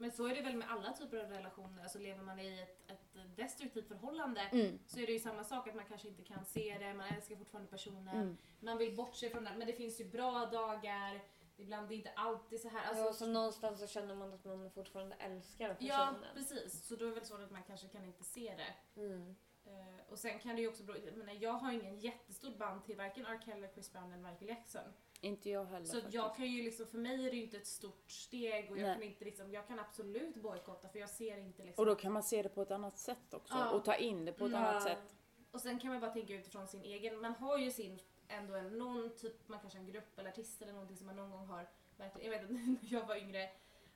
Men 0.00 0.12
så 0.12 0.26
är 0.26 0.34
det 0.34 0.42
väl 0.42 0.56
med 0.56 0.70
alla 0.70 0.92
typer 0.92 1.16
av 1.24 1.30
relationer, 1.30 1.82
alltså 1.82 1.98
lever 1.98 2.22
man 2.22 2.38
i 2.40 2.60
ett, 2.60 2.90
ett 2.90 3.36
destruktivt 3.36 3.88
förhållande 3.88 4.40
Mm. 4.52 4.78
så 4.86 5.00
är 5.00 5.06
det 5.06 5.12
ju 5.12 5.18
samma 5.18 5.44
sak 5.44 5.68
att 5.68 5.74
man 5.74 5.84
kanske 5.84 6.08
inte 6.08 6.22
kan 6.22 6.44
se 6.44 6.76
det, 6.80 6.94
man 6.94 7.06
älskar 7.16 7.36
fortfarande 7.36 7.70
personen, 7.70 8.08
Mm. 8.16 8.36
man 8.60 8.78
vill 8.78 8.96
bortse 8.96 9.30
från 9.30 9.44
det, 9.44 9.52
men 9.58 9.66
det 9.66 9.72
finns 9.72 10.00
ju 10.00 10.04
bra 10.04 10.46
dagar, 10.46 11.20
ibland 11.56 11.88
det 11.88 11.94
är 11.94 11.96
inte 11.96 12.12
alltid 12.16 12.60
så 12.60 12.68
här. 12.68 12.84
Alltså, 12.88 13.04
Alltså, 13.04 13.24
så 13.24 13.30
någonstans 13.30 13.80
så 13.80 13.86
känner 13.86 14.14
man 14.14 14.32
att 14.32 14.44
man 14.44 14.70
fortfarande 14.70 15.16
älskar 15.16 15.76
ja, 15.80 15.96
personen. 16.12 16.34
precis. 16.34 16.86
Så 16.86 16.96
då 16.96 17.04
är 17.04 17.08
det 17.08 17.14
väl 17.14 17.24
så 17.24 17.34
att 17.42 17.50
man 17.50 17.62
kanske 17.62 17.88
kan 17.88 18.04
inte 18.04 18.24
se 18.24 18.54
det. 18.56 19.00
Mm. 19.00 19.36
Eh, 19.64 20.10
och 20.10 20.18
sen 20.18 20.38
kan 20.38 20.56
det 20.56 20.62
ju 20.62 20.68
också 20.68 20.82
bero, 20.82 20.96
jag 21.06 21.16
menar 21.16 21.32
jag 21.32 21.52
har 21.52 21.72
ingen 21.72 21.98
jättestort 21.98 22.58
band 22.58 22.84
till 22.84 22.96
varken 22.96 23.26
R. 23.26 23.40
Kelly, 23.44 23.68
Chris 23.74 23.92
Brown 23.92 24.12
eller 24.12 24.30
Michael 24.30 24.48
Jackson. 24.48 24.92
Inte 25.20 25.50
jag 25.50 25.64
heller 25.64 25.86
Så 25.86 25.92
faktiskt. 25.94 26.14
jag 26.14 26.36
kan 26.36 26.46
ju 26.46 26.62
liksom, 26.62 26.86
för 26.86 26.98
mig 26.98 27.26
är 27.26 27.30
det 27.30 27.36
ju 27.36 27.42
inte 27.42 27.56
ett 27.56 27.66
stort 27.66 28.10
steg 28.10 28.70
och 28.70 28.78
jag 28.78 28.82
Nej. 28.86 28.94
kan 28.94 29.02
inte 29.02 29.24
liksom, 29.24 29.52
jag 29.52 29.66
kan 29.66 29.78
absolut 29.78 30.34
bojkotta 30.36 30.88
för 30.88 30.98
jag 30.98 31.10
ser 31.10 31.36
inte 31.38 31.64
liksom. 31.64 31.82
Och 31.82 31.86
då 31.86 31.94
kan 31.94 32.12
man 32.12 32.22
se 32.22 32.42
det 32.42 32.48
på 32.48 32.62
ett 32.62 32.70
annat 32.70 32.98
sätt 32.98 33.34
också. 33.34 33.54
Ja. 33.54 33.70
Och 33.70 33.84
ta 33.84 33.94
in 33.94 34.24
det 34.24 34.32
på 34.32 34.46
ett 34.46 34.52
Ja. 34.52 34.58
annat 34.58 34.82
sätt. 34.82 35.16
Och 35.50 35.60
sen 35.60 35.78
kan 35.78 35.90
man 35.90 36.00
bara 36.00 36.10
tänka 36.10 36.34
utifrån 36.34 36.68
sin 36.68 36.82
egen, 36.82 37.20
man 37.20 37.32
har 37.34 37.58
ju 37.58 37.70
sin, 37.70 37.98
ändå 38.28 38.54
en, 38.54 38.78
någon 38.78 39.16
typ, 39.16 39.48
man 39.48 39.60
kanske 39.60 39.78
har 39.78 39.84
en 39.86 39.92
grupp 39.92 40.18
eller 40.18 40.30
artist 40.30 40.62
eller 40.62 40.72
någonting 40.72 40.96
som 40.96 41.06
man 41.06 41.16
någon 41.16 41.30
gång 41.30 41.46
har, 41.46 41.68
verkligen, 41.96 42.32
jag 42.32 42.38
vet 42.40 42.44
att 42.50 42.56
när 42.82 42.92
jag 42.92 43.06
var 43.06 43.16
yngre 43.16 43.50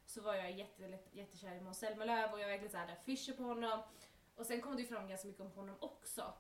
så 0.06 0.20
var 0.22 0.34
jag 0.34 0.50
jätte, 0.52 0.98
jättekär 1.12 1.54
i 1.56 1.60
Måns 1.60 1.78
Zelmerlöw 1.78 2.32
och 2.32 2.40
jag 2.40 2.44
var 2.44 2.50
verkligen 2.50 2.70
såhär 2.70 2.96
fischer 3.04 3.32
på 3.36 3.42
honom. 3.42 3.80
Och 4.36 4.46
sen 4.46 4.60
kom 4.60 4.76
det 4.76 4.82
ju 4.82 4.88
fram 4.88 5.08
ganska 5.08 5.28
mycket 5.28 5.42
om 5.42 5.50
honom 5.52 5.76
också. 5.80 6.32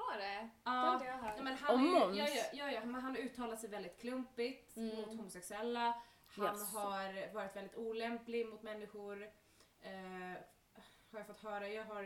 Har 0.00 0.18
det? 0.18 0.24
Det 0.24 0.50
Ja, 0.64 0.70
har 0.70 0.94
inte 0.94 1.06
jag 1.06 1.18
hört. 1.18 1.70
Om 1.70 1.86
Måns? 1.90 2.16
ja, 2.16 2.28
ja, 2.28 2.44
ja, 2.52 2.70
ja, 2.70 2.80
men 2.84 2.94
han 3.00 3.14
har 3.14 3.18
uttalat 3.22 3.60
sig 3.60 3.70
väldigt 3.70 4.00
klumpigt 4.00 4.76
Mm. 4.76 4.96
mot 4.96 5.06
homosexuella. 5.06 6.02
Han 6.36 6.46
Jaså. 6.46 6.78
har 6.78 7.32
varit 7.34 7.56
väldigt 7.56 7.76
olämplig 7.76 8.46
mot 8.48 8.62
människor. 8.62 9.22
Eh, 9.80 9.90
har 11.10 11.18
jag 11.18 11.26
fått 11.26 11.40
höra. 11.40 11.68
Jag 11.68 11.84
har 11.84 12.02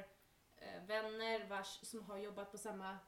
eh, 0.57 0.83
vänner 0.87 1.49
vars, 1.49 1.81
som 1.83 2.03
har 2.05 2.17
jobbat 2.19 2.53
på 2.53 2.59
samma, 2.59 2.99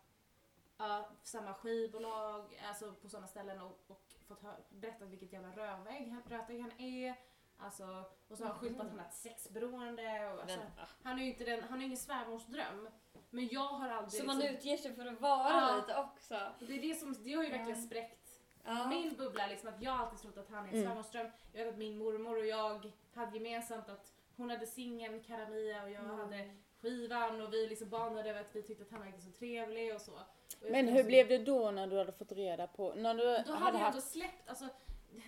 ja, 0.78 1.10
samma 1.22 1.54
skivbolag, 1.54 2.60
alltså 2.68 2.92
på 2.94 3.08
sådana 3.08 3.26
ställen 3.28 3.60
och, 3.60 3.84
och 3.86 4.04
fått 4.28 4.42
hö- 4.42 4.62
berättat 4.70 5.08
vilket 5.08 5.32
jävla 5.32 5.50
rövägg 5.56 6.08
han, 6.10 6.22
rötägg 6.28 6.60
han 6.60 6.80
är. 6.80 7.14
Alltså, 7.58 8.04
och 8.28 8.38
så 8.38 8.44
har 8.44 8.50
han 8.50 8.58
skyltat 8.58 8.86
att 8.86 8.90
han 8.92 9.00
ett 9.00 9.14
sexberoende. 9.14 10.32
Och, 10.34 10.40
alltså, 10.42 10.58
ah. 10.60 10.86
han 11.02 11.18
är 11.18 11.22
ju 11.22 11.28
inte 11.30 11.44
den, 11.44 11.62
han 11.70 11.80
är 11.80 11.84
ingen 11.84 11.96
svärmorsdröm. 11.96 12.88
Men 13.30 13.48
jag 13.48 13.60
har 13.68 13.88
aldrig... 13.88 14.20
Så 14.20 14.26
man 14.26 14.38
liksom- 14.38 14.56
utger 14.56 14.76
sig 14.76 14.94
för 14.94 15.06
att 15.06 15.20
vara 15.20 15.48
Ja. 15.50 15.76
lite 15.76 15.96
också. 16.00 16.38
det 16.58 16.74
är 16.78 16.82
det 16.82 16.94
som, 16.94 17.14
det 17.24 17.32
har 17.32 17.42
ju 17.44 17.50
verkligen 17.50 17.80
Ja. 17.80 17.86
spräckt 17.86 18.40
Ja. 18.64 18.86
min 18.88 19.14
bubbla 19.16 19.46
liksom 19.46 19.68
att 19.68 19.82
jag 19.82 19.92
har 19.92 20.04
alltid 20.06 20.18
trott 20.18 20.36
att 20.36 20.48
han 20.50 20.64
är 20.64 20.68
en 20.68 20.74
Mm. 20.74 20.84
svärmorsdröm. 20.86 21.30
Jag 21.52 21.64
vet 21.64 21.72
att 21.72 21.78
min 21.78 21.98
mormor 21.98 22.36
och 22.38 22.46
jag 22.46 22.92
hade 23.14 23.36
gemensamt 23.36 23.88
att 23.88 24.12
hon 24.36 24.50
hade 24.50 24.66
singeln 24.66 25.22
Karamia 25.22 25.82
och 25.82 25.90
jag 25.90 26.04
Mm. 26.04 26.18
hade 26.18 26.56
skivan 26.82 27.40
och 27.40 27.52
vi 27.52 27.66
liksom 27.66 27.88
bandade 27.88 28.30
över 28.30 28.40
att 28.40 28.56
vi 28.56 28.62
tyckte 28.62 28.84
att 28.84 28.90
han 28.90 29.00
var 29.12 29.18
så 29.20 29.30
trevlig 29.30 29.94
och 29.94 30.00
så. 30.00 30.12
Och 30.12 30.70
Men 30.70 30.88
hur 30.88 30.94
också- 30.94 31.06
blev 31.06 31.28
det 31.28 31.38
då 31.38 31.70
när 31.70 31.86
du 31.86 31.98
hade 31.98 32.12
fått 32.12 32.32
reda 32.32 32.66
på, 32.66 32.94
när 32.94 33.14
du 33.14 33.22
Då 33.24 33.28
hade 33.30 33.48
jag 33.52 33.66
ändå 33.68 33.78
haft... 33.78 34.10
släppt, 34.12 34.48
alltså 34.48 34.68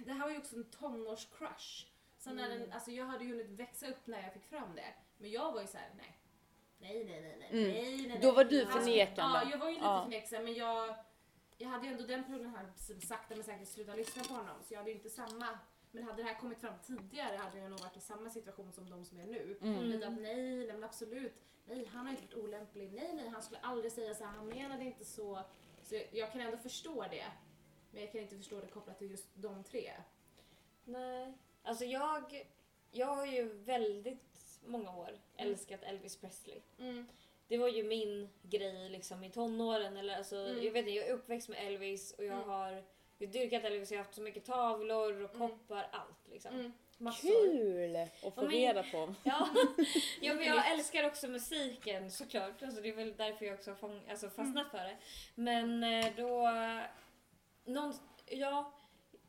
det 0.06 0.12
här 0.12 0.20
var 0.25 0.30
ju 0.30 0.38
också 0.38 0.56
en 0.56 0.70
tonårscrush. 0.70 1.87
Så 2.18 2.30
när 2.32 2.46
Mm. 2.46 2.58
den, 2.60 2.72
alltså 2.72 2.90
jag 2.90 3.04
hade 3.04 3.25
ju 3.25 3.30
hunnit 3.30 3.50
växa 3.50 3.88
upp 3.88 4.06
när 4.06 4.22
jag 4.22 4.32
fick 4.32 4.44
fram 4.44 4.75
det. 4.76 4.94
Men 5.18 5.30
jag 5.30 5.52
var 5.52 5.60
ju 5.60 5.66
såhär, 5.66 5.90
nej. 5.96 6.18
Nej, 6.78 7.04
nej, 7.04 7.20
nej, 7.20 7.37
nej, 7.38 7.48
Mm. 7.50 7.68
nej, 7.98 8.08
nej, 8.08 8.18
Då 8.22 8.32
var 8.32 8.44
du 8.44 8.62
Alltså, 8.62 8.78
förnekande. 8.78 9.38
Ja, 9.44 9.50
jag 9.50 9.58
var 9.58 9.66
ju 9.68 9.72
lite 9.75 9.84
Ja. 9.87 10.02
förnekande 10.02 10.44
men 10.44 10.54
jag, 10.54 10.94
jag 11.58 11.68
hade 11.68 11.87
ju 11.87 11.92
ändå 11.92 12.06
den 12.06 12.25
perioden 12.25 12.50
här 12.50 12.72
som 12.76 13.00
sakta 13.00 13.34
men 13.34 13.44
säkert 13.44 13.68
slutat 13.68 13.96
lyssna 13.96 14.25
på 14.25 14.34
honom. 14.34 14.62
Så 14.62 14.75
jag 14.75 14.78
hade 14.78 14.90
ju 14.90 14.96
inte 14.96 15.10
samma. 15.10 15.58
Men 15.90 16.02
hade 16.04 16.22
det 16.22 16.28
här 16.28 16.40
kommit 16.40 16.58
fram 16.60 16.75
tidigare 16.87 17.37
hade 17.37 17.58
jag 17.58 17.70
nog 17.70 17.80
varit 17.80 17.96
i 17.96 18.00
samma 18.00 18.30
situation 18.30 18.72
som 18.72 18.90
de 18.90 19.04
som 19.04 19.20
är 19.20 19.26
nu. 19.26 19.58
Mm. 19.62 19.82
Lite 19.82 20.06
att 20.06 20.12
nej, 20.20 20.56
nej 20.56 20.66
men 20.72 20.84
absolut. 20.84 21.34
Nej, 21.66 21.87
han 21.92 22.06
har 22.06 22.10
inte 22.12 22.22
varit 22.22 22.34
olämplig. 22.44 22.92
Nej, 22.92 23.12
nej, 23.14 23.28
han 23.28 23.42
skulle 23.42 23.60
aldrig 23.60 23.92
säga 23.92 24.14
så 24.14 24.25
här. 24.25 24.30
Han 24.32 24.46
menade 24.46 24.84
inte 24.84 25.04
så. 25.04 25.42
Så 25.82 25.94
jag, 25.94 26.04
jag 26.12 26.32
kan 26.32 26.40
ändå 26.40 26.56
förstå 26.56 27.02
det. 27.10 27.25
Men 27.90 28.02
jag 28.02 28.12
kan 28.12 28.20
inte 28.20 28.37
förstå 28.37 28.60
det 28.60 28.66
kopplat 28.66 28.98
till 28.98 29.10
just 29.10 29.28
de 29.34 29.64
tre. 29.64 29.92
Nej. 30.84 31.34
Alltså 31.68 31.84
jag, 31.84 32.46
jag 32.90 33.06
har 33.06 33.26
ju 33.26 33.48
väldigt 33.54 34.58
många 34.64 34.96
år 34.96 35.10
älskat 35.37 35.82
Elvis 35.82 36.16
Presley. 36.16 36.60
Det 37.48 37.58
var 37.58 37.68
ju 37.68 37.82
min 37.82 38.28
grej 38.42 38.88
liksom 38.88 39.25
i 39.25 39.30
tonåren. 39.30 39.96
Eller 39.96 40.16
alltså, 40.16 40.37
Mm. 40.37 40.64
jag, 40.64 40.72
vet 40.72 40.76
inte, 40.80 40.90
jag 40.90 41.06
är 41.08 41.12
uppväxt 41.12 41.48
med 41.48 41.66
Elvis 41.66 42.12
och 42.12 42.25
jag 42.25 42.34
Mm. 42.37 42.48
har 42.48 42.82
jag 43.18 43.30
dyrkat 43.30 43.64
Elvis. 43.64 43.90
Jag 43.90 43.98
har 43.98 44.04
haft 44.04 44.14
så 44.14 44.20
mycket 44.22 44.44
tavlor 44.44 45.22
och 45.22 45.34
Mm. 45.34 45.48
koppar, 45.48 45.88
allt 45.92 46.28
liksom. 46.32 46.54
Mm. 46.54 46.72
Massor. 46.98 47.28
Kul 47.28 47.96
att 47.96 48.08
få 48.20 48.32
Ja, 48.37 48.42
men- 48.42 48.50
reda 48.50 48.82
på. 48.82 49.14
Ja. 49.25 49.48
ja, 50.20 50.34
men 50.34 50.44
jag 50.44 50.70
älskar 50.72 51.04
också 51.06 51.28
musiken 51.28 52.10
såklart. 52.10 52.62
Alltså, 52.62 52.80
det 52.80 52.88
är 52.88 52.92
väl 52.96 53.16
därför 53.16 53.44
jag 53.46 53.54
också 53.54 53.70
har 53.70 53.76
fång- 53.76 54.10
alltså, 54.10 54.30
fastnat 54.30 54.70
för 54.70 54.78
det. 54.78 54.96
Men 55.34 55.84
eh, 55.84 56.06
då... 56.16 56.48
Någon, 57.64 57.94
ja, 58.26 58.72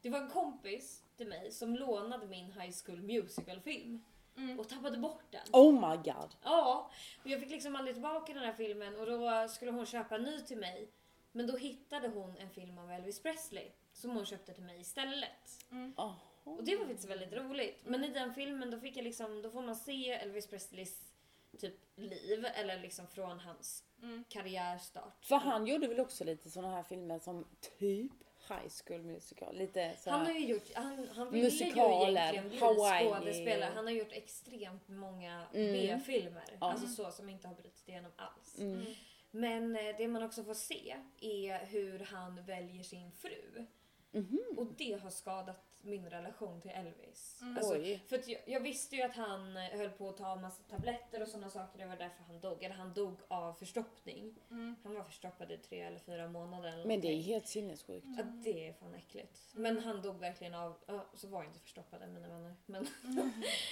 det 0.02 0.10
var 0.10 0.20
en 0.20 0.30
kompis 0.30 1.04
till 1.20 1.28
mig 1.28 1.52
som 1.52 1.76
lånade 1.76 2.28
min 2.28 2.52
High 2.52 2.72
School 2.86 3.02
Musical-film 3.02 4.04
Mm. 4.38 4.60
och 4.60 4.70
tappade 4.70 4.98
bort 4.98 5.24
den. 5.32 5.42
Oh 5.54 5.74
my 5.90 5.96
god. 5.98 6.36
Ja, 6.44 6.90
och 7.24 7.30
jag 7.30 7.40
fick 7.40 7.50
liksom 7.50 7.76
aldrig 7.76 7.96
tillbaka 7.96 8.34
den 8.34 8.44
här 8.44 8.54
filmen 8.54 8.96
och 9.00 9.06
då 9.06 9.48
skulle 9.50 9.72
hon 9.72 9.86
köpa 9.86 10.16
en 10.16 10.24
ny 10.24 10.40
till 10.42 10.58
mig. 10.58 10.90
Men 11.32 11.48
då 11.48 11.58
hittade 11.58 12.08
hon 12.08 12.38
en 12.38 12.50
film 12.50 12.78
av 12.78 12.92
Elvis 12.92 13.20
Presley 13.24 13.72
som 13.94 14.12
hon 14.12 14.26
köpte 14.26 14.54
till 14.54 14.64
mig 14.64 14.80
istället. 14.82 15.66
Oh. 15.96 16.14
Och 16.44 16.64
det 16.64 16.76
var 16.76 16.86
faktiskt 16.86 17.10
väldigt 17.10 17.34
roligt. 17.34 17.82
Men 17.86 18.04
i 18.04 18.08
den 18.10 18.34
filmen 18.34 18.72
då 18.72 18.80
fick 18.80 18.98
jag 18.98 19.04
liksom, 19.04 19.42
då 19.42 19.50
får 19.50 19.62
man 19.62 19.76
se 19.76 20.12
Elvis 20.12 20.48
Presleys 20.48 21.12
typ 21.58 21.76
liv 21.96 22.46
eller 22.56 22.80
liksom 22.80 23.08
från 23.08 23.40
hans 23.40 23.84
Mm. 24.02 24.24
karriärstart. 24.30 25.26
För 25.26 25.36
han 25.36 25.68
gjorde 25.68 25.88
väl 25.88 26.00
också 26.00 26.24
lite 26.24 26.50
såna 26.50 26.70
här 26.76 26.84
filmer 26.84 27.20
som 27.20 27.46
typ 27.80 28.12
High 28.50 28.70
School 28.86 29.02
Musical. 29.04 29.56
Lite 29.58 29.96
så 30.04 30.10
Han 30.12 30.26
har 30.26 30.34
ju 30.34 30.46
gjort, 30.46 30.74
han, 30.76 31.08
han 31.16 31.32
ville 31.32 31.44
Musikaler, 31.46 32.06
ju 32.12 32.12
egentligen 32.12 32.50
bli 32.50 32.60
Hawaii. 32.60 33.10
skådespelare. 33.10 33.72
Han 33.76 33.86
har 33.86 33.94
gjort 33.94 34.12
extremt 34.12 34.88
många 34.88 35.46
Mm. 35.54 35.72
B-filmer. 35.74 36.44
Ja. 36.60 36.72
Alltså 36.72 36.88
så 36.88 37.12
som 37.12 37.30
inte 37.30 37.48
har 37.48 37.56
brutit 37.56 37.88
igenom 37.90 38.12
alls. 38.16 38.60
Mm. 38.60 38.86
Men 39.32 39.76
eh, 39.76 39.96
det 39.98 40.08
man 40.08 40.24
också 40.24 40.44
får 40.44 40.54
se 40.54 40.96
är 41.22 41.66
hur 41.66 42.00
han 42.00 42.46
väljer 42.46 42.84
sin 42.84 43.12
fru. 43.12 43.66
Mhm. 44.12 44.40
Och 44.58 44.68
det 44.78 45.00
har 45.02 45.10
skadat 45.10 45.69
min 45.82 46.10
relation 46.10 46.62
till 46.62 46.72
Elvis. 46.72 47.40
Mm. 47.42 47.58
Alltså, 47.58 47.74
Oj. 47.74 48.04
för 48.08 48.16
att 48.16 48.28
jag, 48.28 48.42
jag 48.46 48.60
visste 48.60 48.96
ju 48.96 49.02
att 49.02 49.16
han 49.16 49.58
eh, 49.58 49.64
höll 49.64 49.90
på 49.90 50.10
att 50.10 50.18
ta 50.18 50.32
en 50.34 50.42
massa 50.42 50.64
tabletter 50.64 51.22
och 51.22 51.28
sådana 51.28 51.50
saker. 51.50 51.80
Det 51.80 51.86
var 51.86 51.96
därför 51.96 52.24
han 52.28 52.40
dog. 52.40 52.64
Eller 52.64 52.76
han 52.76 52.94
dog 52.94 53.16
av 53.28 53.54
förstoppning. 53.54 54.36
Mm. 54.52 54.76
Han 54.84 54.96
var 54.96 55.04
förstoppad 55.04 55.52
i 55.52 55.58
tre 55.58 55.82
eller 55.82 56.00
fyra 56.00 56.28
månader. 56.28 56.70
Eller 56.74 56.86
Men 56.86 57.02
det 57.02 57.08
är 57.08 57.22
helt 57.22 57.48
sinnessjukt. 57.48 58.08
Ja, 58.18 58.24
det 58.24 58.68
är 58.68 58.74
fan 58.74 58.96
äckligt. 58.96 59.40
Men 59.56 59.80
han 59.80 60.02
dog 60.02 60.20
verkligen 60.20 60.54
av, 60.54 60.76
ja, 60.88 61.06
så 61.14 61.28
var 61.28 61.40
jag 61.44 61.50
inte 61.50 61.60
förstoppad 61.60 62.10
mina 62.10 62.28
vänner. 62.30 62.56
Men 62.66 62.88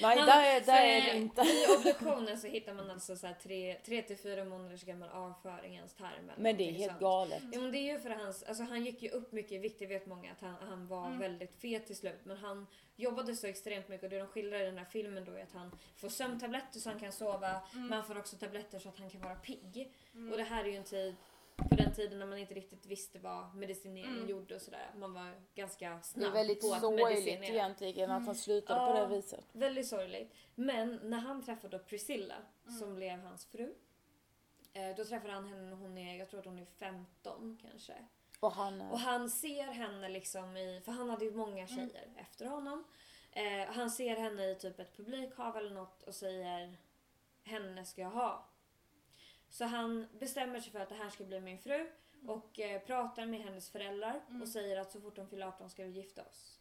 Nej, 0.01 0.17
Han- 0.17 0.27
där 0.27 0.55
är, 0.55 0.61
där 0.65 0.85
är 0.85 1.01
det 1.13 1.17
inte. 1.17 1.41
I 1.41 1.65
obduktionen 1.77 2.37
så 2.39 2.47
hittar 2.47 2.73
man 2.73 2.91
alltså 2.91 3.15
så 3.15 3.27
här 3.27 3.33
tre, 3.33 3.77
tre 3.85 4.01
till 4.01 4.17
fyra 4.17 4.45
månaders 4.45 4.83
gammal 4.83 5.09
avföring 5.09 5.75
i 5.75 5.77
hans 5.79 5.93
tarm. 5.93 6.31
Men 6.37 6.57
det 6.57 6.69
är 6.69 6.71
helt 6.71 6.91
sånt. 6.91 6.99
galet. 7.01 7.43
Ja 7.51 7.59
men 7.61 7.71
det 7.71 7.77
är 7.77 7.93
ju 7.93 7.99
för 7.99 8.09
hans, 8.09 8.43
alltså 8.43 8.63
han 8.63 8.85
gick 8.85 9.01
ju 9.01 9.09
upp 9.09 9.31
mycket 9.31 9.51
i 9.51 9.57
vikt, 9.57 9.79
det 9.79 9.85
vet 9.85 10.05
många 10.05 10.31
att 10.31 10.41
han, 10.41 10.55
han 10.69 10.87
var 10.87 11.07
Mm. 11.07 11.19
väldigt 11.19 11.55
fet 11.61 11.87
slut. 11.97 12.19
Men 12.25 12.37
han 12.37 12.67
jobbade 12.95 13.35
så 13.35 13.47
extremt 13.47 13.87
mycket 13.89 14.03
och 14.03 14.09
det 14.09 14.19
de 14.19 14.27
skildrar 14.27 14.59
i 14.59 14.65
den 14.65 14.77
här 14.77 14.85
filmen 14.85 15.25
då 15.25 15.31
är 15.31 15.43
att 15.43 15.51
han 15.51 15.71
får 15.95 16.09
sömntabletter 16.09 16.79
så 16.79 16.89
han 16.89 16.99
kan 16.99 17.11
sova. 17.11 17.61
Men 17.73 17.91
han 17.91 18.03
får 18.05 18.17
också 18.17 18.35
tabletter 18.37 18.79
så 18.79 18.89
att 18.89 18.97
han 18.99 19.09
kan 19.09 19.21
vara 19.21 19.35
pigg. 19.35 19.93
Mm. 20.13 20.31
Och 20.31 20.37
det 20.37 20.43
här 20.43 20.63
är 20.63 20.67
ju 20.69 20.75
en 20.75 20.83
tid, 20.83 21.15
på 21.69 21.75
den 21.75 21.93
tiden 21.93 22.19
när 22.19 22.25
man 22.25 22.37
inte 22.37 22.53
riktigt 22.53 22.85
visste 22.85 23.19
vad 23.19 23.55
medicinering 23.55 24.11
Mm. 24.15 24.29
gjorde 24.29 24.55
och 24.55 24.61
sådär. 24.61 24.91
Man 24.97 25.13
var 25.13 25.33
ganska 25.55 25.89
Det 25.89 25.95
är 25.95 26.01
snabb 26.01 26.33
väldigt 26.33 26.61
på 26.61 26.73
att 26.73 26.81
sorgligt 26.81 27.05
medicinera. 27.07 27.45
egentligen 27.45 28.11
att 28.11 28.25
han 28.25 28.35
slutade 28.35 28.79
Ja. 28.81 28.87
på 28.93 28.99
det 29.09 29.15
viset. 29.15 29.45
Väldigt 29.51 29.87
sorgligt. 29.87 30.33
Men 30.55 30.99
när 31.03 31.17
han 31.19 31.43
träffade 31.45 31.77
då 31.77 31.83
Priscilla, 31.83 32.35
Mm. 32.65 32.79
som 32.79 32.95
blev 32.95 33.19
hans 33.19 33.45
fru. 33.45 33.73
eh, 34.73 34.95
Då 34.97 35.05
träffade 35.05 35.33
han 35.33 35.45
henne 35.47 35.61
när 35.63 35.75
hon 35.75 35.97
är, 35.97 36.17
jag 36.19 36.29
tror 36.29 36.39
att 36.39 36.45
hon 36.45 36.59
är 36.59 36.65
15 36.65 37.57
kanske. 37.61 37.93
Och 38.39 38.51
han... 38.51 38.81
eh, 38.81 38.91
Och 38.91 38.99
han 38.99 39.29
ser 39.29 39.67
henne 39.67 40.09
liksom 40.09 40.57
i, 40.57 40.81
för 40.85 40.91
han 40.91 41.09
hade 41.09 41.25
ju 41.25 41.31
många 41.31 41.67
tjejer 41.67 42.07
efter 42.15 42.45
honom. 42.45 42.83
Eh, 43.31 43.67
han 43.73 43.89
ser 43.91 44.15
henne 44.15 44.45
i 44.51 44.55
typ 44.55 44.79
ett 44.79 44.97
publikhav 44.97 45.57
eller 45.57 45.71
något 45.71 46.03
och 46.03 46.15
säger 46.15 46.77
henne 47.43 47.85
ska 47.85 48.01
jag 48.01 48.09
ha. 48.09 48.45
Så 49.49 49.65
han 49.65 50.07
bestämmer 50.19 50.59
sig 50.59 50.71
för 50.71 50.79
att 50.79 50.89
det 50.89 50.95
här 50.95 51.09
ska 51.09 51.23
bli 51.23 51.39
min 51.39 51.57
fru 51.59 51.89
och 52.27 52.59
eh, 52.59 52.81
pratar 52.81 53.25
med 53.25 53.39
hennes 53.39 53.69
föräldrar 53.69 54.21
Mm. 54.29 54.41
och 54.41 54.47
säger 54.47 54.77
att 54.77 54.91
så 54.91 55.01
fort 55.01 55.15
de 55.15 55.27
fyller 55.27 55.47
18 55.47 55.69
ska 55.69 55.83
vi 55.83 55.89
gifta 55.91 56.21
oss. 56.25 56.59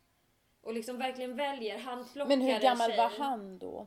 Och 0.61 0.75
liksom 0.75 0.99
verkligen 0.99 1.37
väljer, 1.37 1.79
han 1.79 2.05
plockar 2.13 2.29
Men 2.29 2.41
hur 2.41 2.55
en 2.55 2.61
gammal 2.61 2.89
tjej, 2.91 2.97
var 2.99 3.09
han 3.19 3.59
då? 3.59 3.87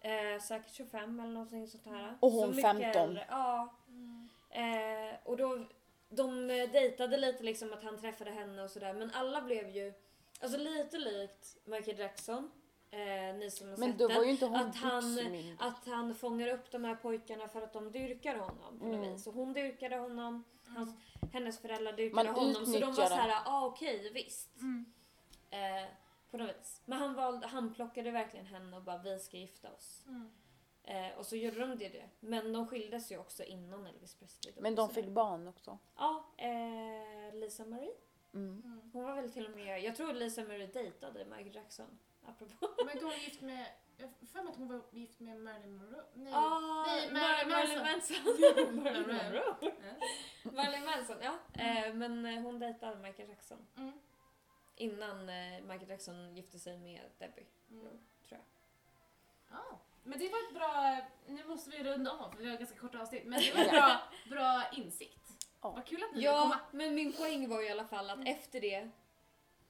Eh, 0.00 0.40
säkert 0.42 0.72
25 0.72 1.20
eller 1.20 1.30
någonting 1.32 1.66
sånt 1.68 1.86
här. 1.86 2.18
Och 2.20 2.30
hon 2.32 2.42
Så 2.48 2.48
mycket 2.56 2.72
15. 2.72 3.02
äldre. 3.02 3.26
Ja. 3.30 3.68
Eh, 4.50 5.14
och 5.24 5.36
då, 5.36 5.64
de 6.10 6.50
eh, 6.50 6.70
dejtade 6.70 7.16
lite 7.16 7.42
liksom 7.42 7.72
att 7.72 7.82
han 7.82 7.98
träffade 7.98 8.30
henne 8.30 8.62
och 8.62 8.70
sådär. 8.70 8.92
Men 8.94 9.10
alla 9.10 9.40
blev 9.42 9.68
ju, 9.68 9.92
alltså 10.40 10.58
lite 10.58 10.98
likt 10.98 11.56
Michael 11.64 11.98
Jackson. 11.98 12.50
Eh, 12.92 13.34
ni 13.38 13.50
som 13.50 13.68
har 13.68 13.76
Men 13.76 13.90
sett 13.90 13.98
då 13.98 14.08
den. 14.08 14.16
var 14.16 14.24
ju 14.24 14.30
inte 14.30 14.46
hon 14.46 14.56
att 14.56 14.76
han-. 14.76 15.56
Att 15.58 15.86
han 15.86 16.14
fångar 16.14 16.48
upp 16.48 16.70
de 16.70 16.84
här 16.84 16.94
pojkarna 16.94 17.48
för 17.48 17.62
att 17.62 17.72
de 17.72 17.92
dyrkar 17.92 18.34
honom 18.36 18.78
på 18.78 18.84
något 18.86 18.94
Mm. 18.96 19.12
vis. 19.12 19.24
Så 19.24 19.30
hon 19.30 19.52
dyrkade 19.52 19.96
honom, 19.96 20.44
hans, 20.66 20.90
hennes 21.32 21.58
föräldrar 21.58 21.92
Man 21.92 21.96
dyrkade 21.96 22.28
honom. 22.28 22.66
Så 22.66 22.78
de 22.78 22.86
var 22.86 23.06
så 23.06 23.14
här, 23.14 23.28
ja 23.28 23.42
ah, 23.46 23.66
okej 23.66 24.10
visst. 24.14 24.56
Mm. 24.60 24.92
Eh, 25.50 25.88
på 26.30 26.36
något 26.36 26.56
vis. 26.56 26.82
Men 26.84 26.98
han, 26.98 27.14
valde, 27.14 27.46
han 27.46 27.74
plockade 27.74 28.10
verkligen 28.10 28.46
henne 28.46 28.76
och 28.76 28.82
bara 28.82 28.98
vi 28.98 29.18
ska 29.18 29.36
gifta 29.36 29.72
oss. 29.72 30.04
Mm. 30.06 30.30
Eh, 30.90 31.18
och 31.18 31.26
så 31.26 31.36
gjorde 31.36 31.58
de 31.60 31.78
det, 31.78 31.88
det. 31.88 32.08
Men 32.20 32.52
de 32.52 32.66
skildes 32.68 33.12
ju 33.12 33.18
också 33.18 33.44
innan 33.44 33.86
Elvis 33.86 34.14
Presley 34.14 34.52
dog. 34.54 34.62
Men 34.62 34.74
de 34.74 34.90
fick 34.90 35.06
barn 35.08 35.48
också. 35.48 35.78
Ja, 35.96 36.24
eh, 36.36 37.34
Lisa 37.34 37.64
Marie. 37.64 37.94
Mm. 38.34 38.80
Hon 38.92 39.04
var 39.04 39.14
väl 39.14 39.32
till 39.32 39.46
och 39.46 39.56
med, 39.56 39.82
jag 39.82 39.96
tror 39.96 40.12
Lisa 40.12 40.42
Marie 40.44 40.66
dejtade 40.66 41.24
Michael 41.24 41.54
Jackson. 41.54 41.98
Apropå. 42.26 42.68
Men 42.86 42.98
då 42.98 43.04
var 43.06 43.12
hon 43.14 43.20
gift 43.20 43.40
med, 43.40 43.66
jag 43.96 44.10
för 44.32 44.42
mig 44.42 44.50
att 44.50 44.56
hon 44.56 44.68
var 44.68 44.80
gift 44.90 45.20
med 45.20 45.40
Marilyn 45.40 45.76
Monroe. 45.76 46.04
Nej, 46.14 46.32
Ah, 46.36 46.84
nej 46.86 47.08
Mar- 47.08 47.12
Marilyn 47.12 47.48
Marilyn 47.48 47.78
Manson. 47.82 48.16
Manson. 48.24 48.76
Marilyn 48.82 49.16
Monroe. 49.16 49.72
Marilyn 50.42 50.84
Manson, 50.84 51.16
ja. 51.22 51.62
Eh, 51.62 51.94
men 51.94 52.26
eh, 52.26 52.42
hon 52.42 52.58
dejtade 52.58 52.96
Michael 52.96 53.28
Jackson. 53.28 53.66
Mm. 53.76 53.92
Innan 54.76 55.28
eh, 55.28 55.60
Michael 55.62 55.88
Jackson 55.90 56.36
gifte 56.36 56.58
sig 56.58 56.78
med 56.78 57.00
Debbie, 57.18 57.46
Mm. 57.70 57.82
tror 58.28 58.40
jag. 58.40 58.40
Ja, 59.50 59.80
men 60.04 60.18
det 60.18 60.28
var 60.28 60.38
ett 60.48 60.54
bra, 60.54 60.96
nu 61.26 61.44
måste 61.44 61.70
vi 61.70 61.84
runda 61.84 62.10
av 62.10 62.30
för 62.36 62.42
vi 62.42 62.50
har 62.50 62.56
ganska 62.56 62.78
kort 62.78 62.94
avsnitt, 62.94 63.22
men 63.26 63.40
det 63.40 63.52
var 63.54 63.60
en 63.64 63.70
bra, 63.70 64.00
bra 64.30 64.62
insikt. 64.72 65.16
Ja. 65.62 65.70
Vad 65.70 65.86
kul 65.86 66.02
att 66.02 66.16
ni 66.16 66.22
Ja, 66.22 66.42
komma. 66.42 66.58
men 66.70 66.94
min 66.94 67.12
poäng 67.12 67.48
var 67.48 67.62
i 67.62 67.70
alla 67.70 67.84
fall 67.84 68.10
att 68.10 68.16
Mm. 68.16 68.26
efter 68.34 68.60
det 68.60 68.90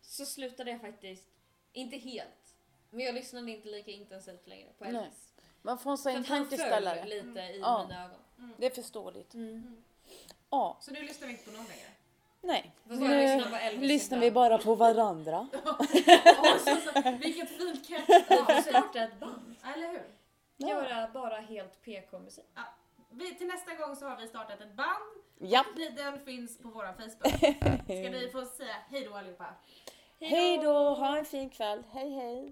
så 0.03 0.27
slutade 0.27 0.71
jag 0.71 0.81
faktiskt, 0.81 1.27
inte 1.73 1.97
helt, 1.97 2.55
men 2.91 3.01
jag 3.07 3.15
lyssnade 3.15 3.51
inte 3.51 3.69
lika 3.69 3.91
intensivt 3.91 4.47
längre 4.47 4.69
på. 4.79 4.85
Elvis. 4.85 5.33
Man 5.63 5.79
får 5.79 5.91
en 5.91 5.99
sån 5.99 6.25
tankeställare. 6.25 7.05
lite 7.05 7.41
i 7.41 7.59
Ja. 7.61 7.87
mina 7.89 8.05
ögon. 8.05 8.55
Det 8.59 8.67
är 8.67 8.71
förståeligt. 8.71 9.35
Mm. 9.35 9.83
Ja, 10.51 10.77
Så 10.81 10.91
nu 10.93 11.03
lyssnar 11.03 11.27
vi 11.29 11.33
inte 11.33 11.45
på 11.45 11.57
någon 11.57 11.67
längre. 11.67 11.89
nej. 12.41 12.73
Nu 12.85 13.87
lyssnar 13.87 14.19
vi 14.19 14.31
bara 14.31 14.59
på 14.59 14.75
varandra. 14.75 15.49
Åh, 15.65 16.59
så, 16.59 16.77
så, 16.77 17.11
vilket 17.21 17.49
fint 17.49 17.89
catch! 17.89 18.09
Vi 18.09 18.37
får 18.37 18.61
starta 18.63 19.01
ett 19.05 19.21
band. 19.21 19.55
Eller 19.75 19.89
hur? 19.91 20.03
Ja. 20.69 20.69
Göra 20.89 21.09
bara 21.15 21.37
helt 21.37 21.83
PK-musik. 21.83 22.45
Vi, 23.11 23.35
till 23.35 23.47
nästa 23.47 23.75
gång 23.75 23.97
så 23.97 24.07
har 24.07 24.17
vi 24.17 24.27
startat 24.29 24.61
ett 24.61 24.75
band. 24.77 25.05
Vi- 25.77 25.89
Den 25.89 26.19
finns 26.21 26.59
på 26.59 26.69
vår 26.69 26.85
Facebook. 26.85 27.41
Ska 27.85 28.11
vi 28.19 28.29
få 28.33 28.45
säga 28.45 28.75
hej 28.91 29.05
då 29.11 29.15
allihopa? 29.17 29.47
Hej 30.21 30.59
då, 30.59 30.73
ha 30.95 31.19
en 31.19 31.25
fin 31.25 31.51
kväll. 31.51 31.83
Hej 31.93 32.11
hej. 32.11 32.49